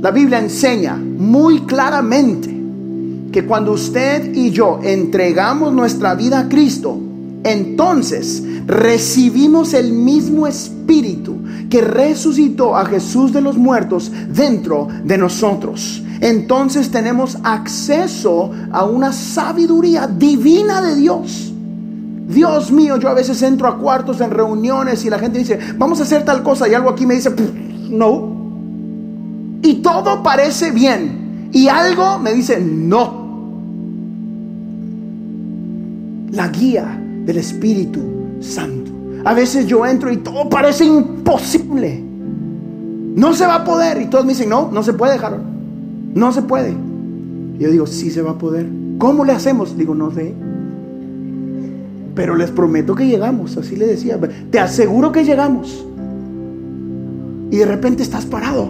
La 0.00 0.10
Biblia 0.10 0.38
enseña 0.38 0.96
muy 0.96 1.62
claramente 1.62 2.54
que 3.32 3.44
cuando 3.44 3.72
usted 3.72 4.34
y 4.34 4.50
yo 4.50 4.80
entregamos 4.82 5.72
nuestra 5.72 6.14
vida 6.14 6.40
a 6.40 6.48
Cristo, 6.48 6.98
entonces 7.44 8.42
recibimos 8.66 9.74
el 9.74 9.92
mismo 9.92 10.46
espíritu 10.46 11.36
que 11.68 11.80
resucitó 11.80 12.76
a 12.76 12.84
Jesús 12.86 13.32
de 13.32 13.40
los 13.40 13.56
muertos 13.56 14.10
dentro 14.28 14.88
de 15.04 15.18
nosotros. 15.18 16.02
Entonces 16.20 16.90
tenemos 16.90 17.38
acceso 17.42 18.50
a 18.72 18.84
una 18.84 19.12
sabiduría 19.12 20.06
divina 20.06 20.82
de 20.82 20.96
Dios. 20.96 21.52
Dios 22.28 22.70
mío, 22.70 22.98
yo 22.98 23.08
a 23.08 23.14
veces 23.14 23.40
entro 23.42 23.68
a 23.68 23.78
cuartos 23.78 24.20
en 24.20 24.30
reuniones 24.30 25.04
y 25.04 25.10
la 25.10 25.18
gente 25.18 25.38
dice, 25.38 25.58
vamos 25.76 26.00
a 26.00 26.02
hacer 26.02 26.24
tal 26.24 26.42
cosa 26.42 26.68
y 26.68 26.74
algo 26.74 26.90
aquí 26.90 27.06
me 27.06 27.14
dice, 27.14 27.34
no. 27.90 28.36
Y 29.62 29.76
todo 29.76 30.22
parece 30.22 30.70
bien 30.70 31.48
y 31.52 31.68
algo 31.68 32.18
me 32.18 32.34
dice, 32.34 32.60
no. 32.60 33.28
La 36.32 36.48
guía 36.48 37.00
del 37.24 37.38
Espíritu 37.38 38.00
Santo. 38.40 38.92
A 39.24 39.34
veces 39.34 39.66
yo 39.66 39.84
entro 39.86 40.12
y 40.12 40.18
todo 40.18 40.48
parece 40.48 40.84
imposible. 40.84 42.04
No 43.14 43.32
se 43.34 43.46
va 43.46 43.56
a 43.56 43.64
poder. 43.64 44.00
Y 44.00 44.06
todos 44.06 44.24
me 44.24 44.32
dicen, 44.32 44.48
no, 44.48 44.70
no 44.70 44.82
se 44.82 44.92
puede, 44.92 45.14
Harold. 45.14 45.57
No 46.18 46.32
se 46.32 46.42
puede. 46.42 46.74
yo 47.60 47.70
digo, 47.70 47.86
sí 47.86 48.10
se 48.10 48.22
va 48.22 48.32
a 48.32 48.38
poder. 48.38 48.66
¿Cómo 48.98 49.24
le 49.24 49.32
hacemos? 49.32 49.76
Digo, 49.76 49.94
no 49.94 50.10
sé. 50.10 50.34
Pero 52.16 52.34
les 52.34 52.50
prometo 52.50 52.96
que 52.96 53.06
llegamos. 53.06 53.56
Así 53.56 53.76
le 53.76 53.86
decía. 53.86 54.18
Te 54.50 54.58
aseguro 54.58 55.12
que 55.12 55.24
llegamos. 55.24 55.86
Y 57.52 57.56
de 57.58 57.66
repente 57.66 58.02
estás 58.02 58.26
parado. 58.26 58.68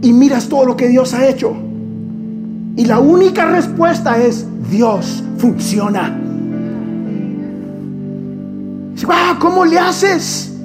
Y 0.00 0.12
miras 0.14 0.48
todo 0.48 0.64
lo 0.64 0.74
que 0.74 0.88
Dios 0.88 1.12
ha 1.12 1.28
hecho. 1.28 1.54
Y 2.76 2.86
la 2.86 2.98
única 2.98 3.44
respuesta 3.44 4.16
es, 4.16 4.46
Dios 4.70 5.22
funciona. 5.36 6.18
¿Cómo 9.38 9.66
le 9.66 9.78
haces? 9.78 10.55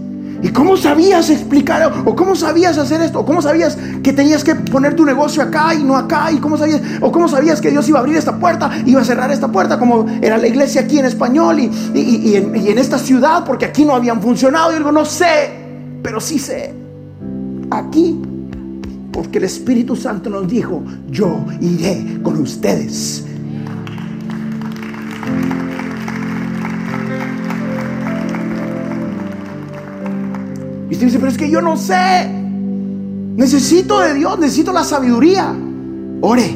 ¿Y 0.44 0.50
cómo 0.50 0.76
sabías 0.76 1.30
explicar? 1.30 1.92
¿O 2.06 2.16
cómo 2.16 2.36
sabías 2.36 2.78
hacer 2.78 3.02
esto? 3.02 3.20
¿O 3.20 3.26
cómo 3.26 3.42
sabías 3.42 3.78
que 4.02 4.12
tenías 4.12 4.44
que 4.44 4.56
poner 4.56 4.96
tu 4.96 5.06
negocio 5.06 5.44
acá 5.44 5.74
y 5.76 5.84
no 5.84 5.96
acá? 5.96 6.32
¿Y 6.32 6.38
cómo 6.38 6.58
sabías? 6.58 6.82
¿O 7.00 7.12
cómo 7.12 7.28
sabías 7.28 7.62
que 7.62 7.70
Dios 7.70 7.88
iba 7.88 8.00
a 8.00 8.02
abrir 8.02 8.18
esta 8.18 8.38
puerta? 8.38 8.72
Iba 8.86 9.02
a 9.02 9.06
cerrar 9.06 9.32
esta 9.32 9.52
puerta 9.52 9.78
como 9.78 10.08
era 10.22 10.38
la 10.38 10.48
iglesia 10.48 10.82
aquí 10.82 10.98
en 10.98 11.06
español 11.06 11.60
y, 11.60 12.36
en, 12.36 12.56
y 12.56 12.70
en, 12.70 12.78
esta 12.80 12.98
ciudad 12.98 13.44
porque 13.46 13.66
aquí 13.66 13.86
no 13.86 13.94
habían 13.94 14.22
funcionado. 14.22 14.72
Y 14.72 14.78
digo, 14.78 14.92
no 14.92 15.06
sé, 15.06 15.52
pero 16.02 16.20
sí 16.20 16.40
sé. 16.40 16.74
Aquí, 17.70 18.20
porque 19.12 19.38
el 19.38 19.44
Espíritu 19.44 19.96
Santo 19.96 20.30
nos 20.30 20.48
dijo, 20.48 20.82
yo 21.10 21.46
iré 21.60 22.20
con 22.24 22.40
ustedes 22.42 23.26
Dice, 31.06 31.18
pero 31.18 31.32
es 31.32 31.38
que 31.38 31.50
yo 31.50 31.62
no 31.62 31.78
sé. 31.78 32.30
Necesito 33.36 34.00
de 34.00 34.14
Dios, 34.14 34.38
necesito 34.38 34.72
la 34.72 34.84
sabiduría. 34.84 35.54
Ore. 36.22 36.56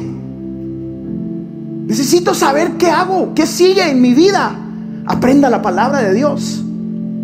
Necesito 1.86 2.32
saber 2.34 2.72
qué 2.72 2.90
hago, 2.90 3.32
qué 3.34 3.46
sigue 3.46 3.90
en 3.90 4.00
mi 4.00 4.14
vida. 4.14 4.56
Aprenda 5.06 5.50
la 5.50 5.62
palabra 5.62 6.00
de 6.02 6.14
Dios. 6.14 6.62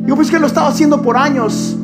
Yo 0.07 0.17
pues 0.17 0.31
que 0.31 0.41
lo 0.41 0.49
estaba 0.49 0.69
haciendo 0.69 1.01
por 1.01 1.17
años. 1.17 1.77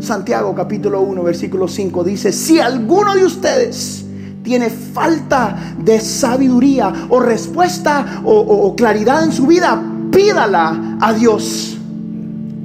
Santiago 0.00 0.54
capítulo 0.54 1.00
1 1.00 1.22
versículo 1.22 1.66
5 1.66 2.04
dice, 2.04 2.30
si 2.30 2.60
alguno 2.60 3.14
de 3.14 3.24
ustedes 3.24 4.04
tiene 4.42 4.68
falta 4.68 5.74
de 5.78 5.98
sabiduría 6.00 6.92
o 7.08 7.20
respuesta 7.20 8.20
o 8.24 8.74
claridad 8.76 9.24
en 9.24 9.32
su 9.32 9.46
vida, 9.46 9.82
pídala 10.10 10.98
a 11.00 11.12
Dios 11.14 11.78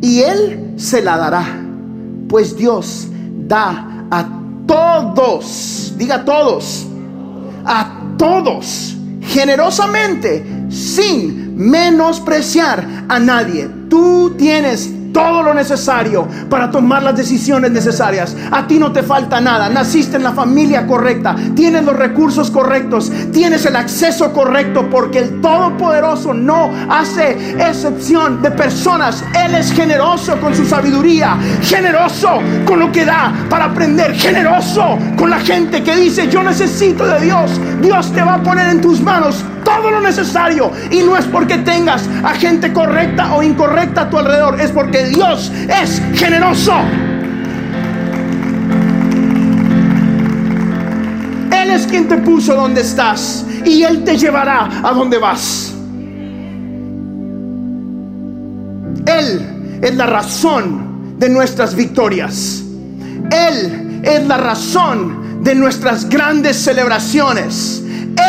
y 0.01 0.19
Él 0.19 0.73
se 0.75 1.01
la 1.01 1.17
dará 1.17 1.68
pues 2.29 2.55
Dios 2.55 3.07
da 3.47 4.05
a 4.11 4.25
todos, 4.65 5.93
diga 5.97 6.23
todos, 6.23 6.85
a 7.65 8.15
todos 8.17 8.95
generosamente 9.21 10.45
sin 10.69 11.55
menospreciar 11.55 13.05
a 13.09 13.19
nadie. 13.19 13.69
Tú 13.89 14.35
tienes 14.37 14.89
todo 15.13 15.43
lo 15.43 15.53
necesario 15.53 16.27
para 16.49 16.71
tomar 16.71 17.03
las 17.03 17.15
decisiones 17.15 17.71
necesarias. 17.71 18.35
A 18.51 18.67
ti 18.67 18.79
no 18.79 18.91
te 18.91 19.03
falta 19.03 19.39
nada. 19.41 19.69
Naciste 19.69 20.17
en 20.17 20.23
la 20.23 20.33
familia 20.33 20.85
correcta. 20.87 21.35
Tienes 21.55 21.83
los 21.83 21.95
recursos 21.95 22.51
correctos. 22.51 23.11
Tienes 23.31 23.65
el 23.65 23.75
acceso 23.75 24.31
correcto 24.33 24.89
porque 24.89 25.19
el 25.19 25.41
Todopoderoso 25.41 26.33
no 26.33 26.71
hace 26.89 27.55
excepción 27.59 28.41
de 28.41 28.51
personas. 28.51 29.23
Él 29.45 29.55
es 29.55 29.71
generoso 29.71 30.39
con 30.39 30.55
su 30.55 30.65
sabiduría. 30.65 31.37
Generoso 31.61 32.39
con 32.65 32.79
lo 32.79 32.91
que 32.91 33.05
da 33.05 33.33
para 33.49 33.65
aprender. 33.65 34.13
Generoso 34.15 34.97
con 35.17 35.29
la 35.29 35.39
gente 35.39 35.83
que 35.83 35.95
dice 35.95 36.27
yo 36.27 36.43
necesito 36.43 37.05
de 37.05 37.19
Dios. 37.21 37.59
Dios 37.81 38.11
te 38.13 38.21
va 38.21 38.35
a 38.35 38.43
poner 38.43 38.69
en 38.69 38.81
tus 38.81 39.01
manos 39.01 39.43
todo 39.63 39.91
lo 39.91 40.01
necesario. 40.01 40.71
Y 40.91 41.01
no 41.01 41.17
es 41.17 41.25
porque 41.25 41.57
tengas 41.59 42.07
a 42.23 42.33
gente 42.33 42.73
correcta 42.73 43.33
o 43.35 43.43
incorrecta 43.43 44.01
a 44.01 44.09
tu 44.09 44.17
alrededor. 44.17 44.59
Es 44.59 44.71
porque 44.71 45.05
Dios 45.05 45.51
es 45.67 46.01
generoso. 46.13 46.73
Él 51.51 51.71
es 51.71 51.87
quien 51.87 52.07
te 52.07 52.17
puso 52.17 52.55
donde 52.55 52.81
estás 52.81 53.45
y 53.65 53.83
Él 53.83 54.03
te 54.03 54.17
llevará 54.17 54.69
a 54.83 54.91
donde 54.93 55.17
vas. 55.17 55.73
Él 59.05 59.79
es 59.81 59.95
la 59.95 60.05
razón 60.05 61.17
de 61.17 61.29
nuestras 61.29 61.75
victorias. 61.75 62.63
Él 63.31 64.01
es 64.03 64.27
la 64.27 64.37
razón 64.37 65.43
de 65.43 65.55
nuestras 65.55 66.07
grandes 66.07 66.57
celebraciones. 66.57 67.83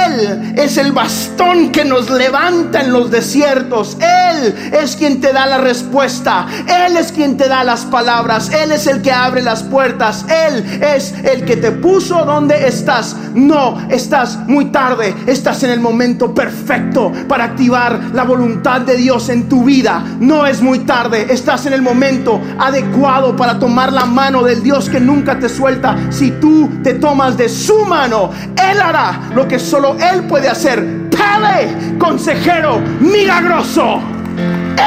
Él 0.06 0.54
es 0.56 0.76
el 0.76 0.92
bastón 0.92 1.72
que 1.72 1.84
nos 1.84 2.10
levanta 2.10 2.80
en 2.80 2.92
los 2.92 3.10
desiertos. 3.10 3.96
Él 4.00 4.54
es 4.72 4.96
quien 4.96 5.20
te 5.20 5.32
da 5.32 5.46
la 5.46 5.58
respuesta. 5.58 6.46
Él 6.66 6.96
es 6.96 7.12
quien 7.12 7.36
te 7.36 7.48
da 7.48 7.64
las 7.64 7.84
palabras. 7.86 8.50
Él 8.52 8.72
es 8.72 8.86
el 8.86 9.02
que 9.02 9.12
abre 9.12 9.42
las 9.42 9.62
puertas. 9.62 10.24
Él 10.28 10.64
es 10.82 11.14
el 11.24 11.44
que 11.44 11.56
te 11.56 11.72
puso 11.72 12.24
donde 12.24 12.66
estás. 12.66 13.16
No, 13.34 13.78
estás 13.88 14.38
muy 14.46 14.66
tarde. 14.66 15.14
Estás 15.26 15.62
en 15.62 15.70
el 15.70 15.80
momento 15.80 16.34
perfecto 16.34 17.12
para 17.28 17.44
activar 17.44 18.10
la 18.12 18.24
voluntad 18.24 18.82
de 18.82 18.96
Dios 18.96 19.28
en 19.28 19.48
tu 19.48 19.64
vida. 19.64 20.04
No 20.20 20.46
es 20.46 20.60
muy 20.62 20.80
tarde. 20.80 21.26
Estás 21.30 21.66
en 21.66 21.72
el 21.72 21.82
momento 21.82 22.40
adecuado 22.58 23.36
para 23.36 23.58
tomar 23.58 23.92
la 23.92 24.06
mano 24.06 24.42
del 24.42 24.62
Dios 24.62 24.88
que 24.88 25.00
nunca 25.00 25.38
te 25.38 25.48
suelta. 25.48 25.96
Si 26.10 26.32
tú 26.32 26.68
te 26.82 26.94
tomas 26.94 27.36
de 27.36 27.48
su 27.48 27.84
mano, 27.84 28.30
Él 28.70 28.80
hará 28.80 29.30
lo 29.34 29.46
que 29.48 29.58
él 29.88 30.24
puede 30.24 30.48
hacer. 30.48 31.08
Padre, 31.10 31.68
consejero, 31.98 32.80
milagroso. 33.00 34.00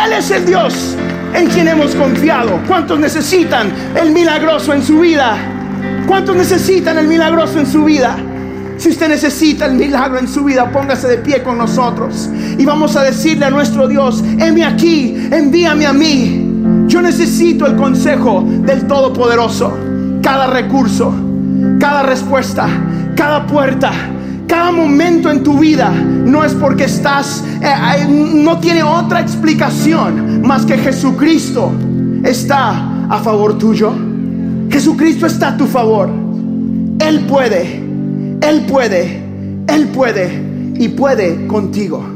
Él 0.05 0.13
es 0.13 0.31
el 0.31 0.45
Dios 0.45 0.95
en 1.33 1.47
quien 1.47 1.67
hemos 1.67 1.95
confiado. 1.95 2.59
¿Cuántos 2.67 2.99
necesitan 2.99 3.71
el 3.99 4.11
milagroso 4.11 4.73
en 4.73 4.83
su 4.83 4.99
vida? 4.99 5.37
¿Cuántos 6.07 6.35
necesitan 6.35 6.97
el 6.97 7.07
milagroso 7.07 7.59
en 7.59 7.65
su 7.65 7.85
vida? 7.85 8.15
Si 8.77 8.89
usted 8.89 9.09
necesita 9.09 9.65
el 9.65 9.73
milagro 9.73 10.19
en 10.19 10.27
su 10.27 10.43
vida, 10.43 10.69
póngase 10.71 11.07
de 11.07 11.17
pie 11.17 11.43
con 11.43 11.57
nosotros 11.57 12.29
y 12.57 12.65
vamos 12.65 12.95
a 12.95 13.03
decirle 13.03 13.45
a 13.45 13.49
nuestro 13.49 13.87
Dios, 13.87 14.23
heme 14.39 14.65
aquí, 14.65 15.15
envíame 15.31 15.85
a 15.85 15.93
mí. 15.93 16.85
Yo 16.87 17.01
necesito 17.01 17.65
el 17.65 17.75
consejo 17.75 18.43
del 18.47 18.85
Todopoderoso. 18.87 19.77
Cada 20.21 20.47
recurso, 20.47 21.13
cada 21.79 22.03
respuesta, 22.03 22.67
cada 23.15 23.45
puerta 23.45 23.91
cada 24.53 24.71
momento 24.71 25.31
en 25.31 25.41
tu 25.41 25.57
vida 25.57 25.89
no 25.89 26.45
es 26.45 26.53
porque 26.53 26.83
estás, 26.83 27.43
eh, 27.59 28.05
no 28.07 28.59
tiene 28.59 28.83
otra 28.83 29.19
explicación 29.19 30.43
más 30.43 30.63
que 30.63 30.77
Jesucristo 30.77 31.71
está 32.23 33.07
a 33.09 33.17
favor 33.17 33.57
tuyo. 33.57 33.91
Jesucristo 34.69 35.25
está 35.25 35.47
a 35.47 35.57
tu 35.57 35.65
favor. 35.65 36.07
Él 36.99 37.21
puede, 37.21 37.83
Él 38.41 38.65
puede, 38.67 39.23
Él 39.67 39.87
puede 39.87 40.73
y 40.75 40.87
puede 40.89 41.47
contigo. 41.47 42.12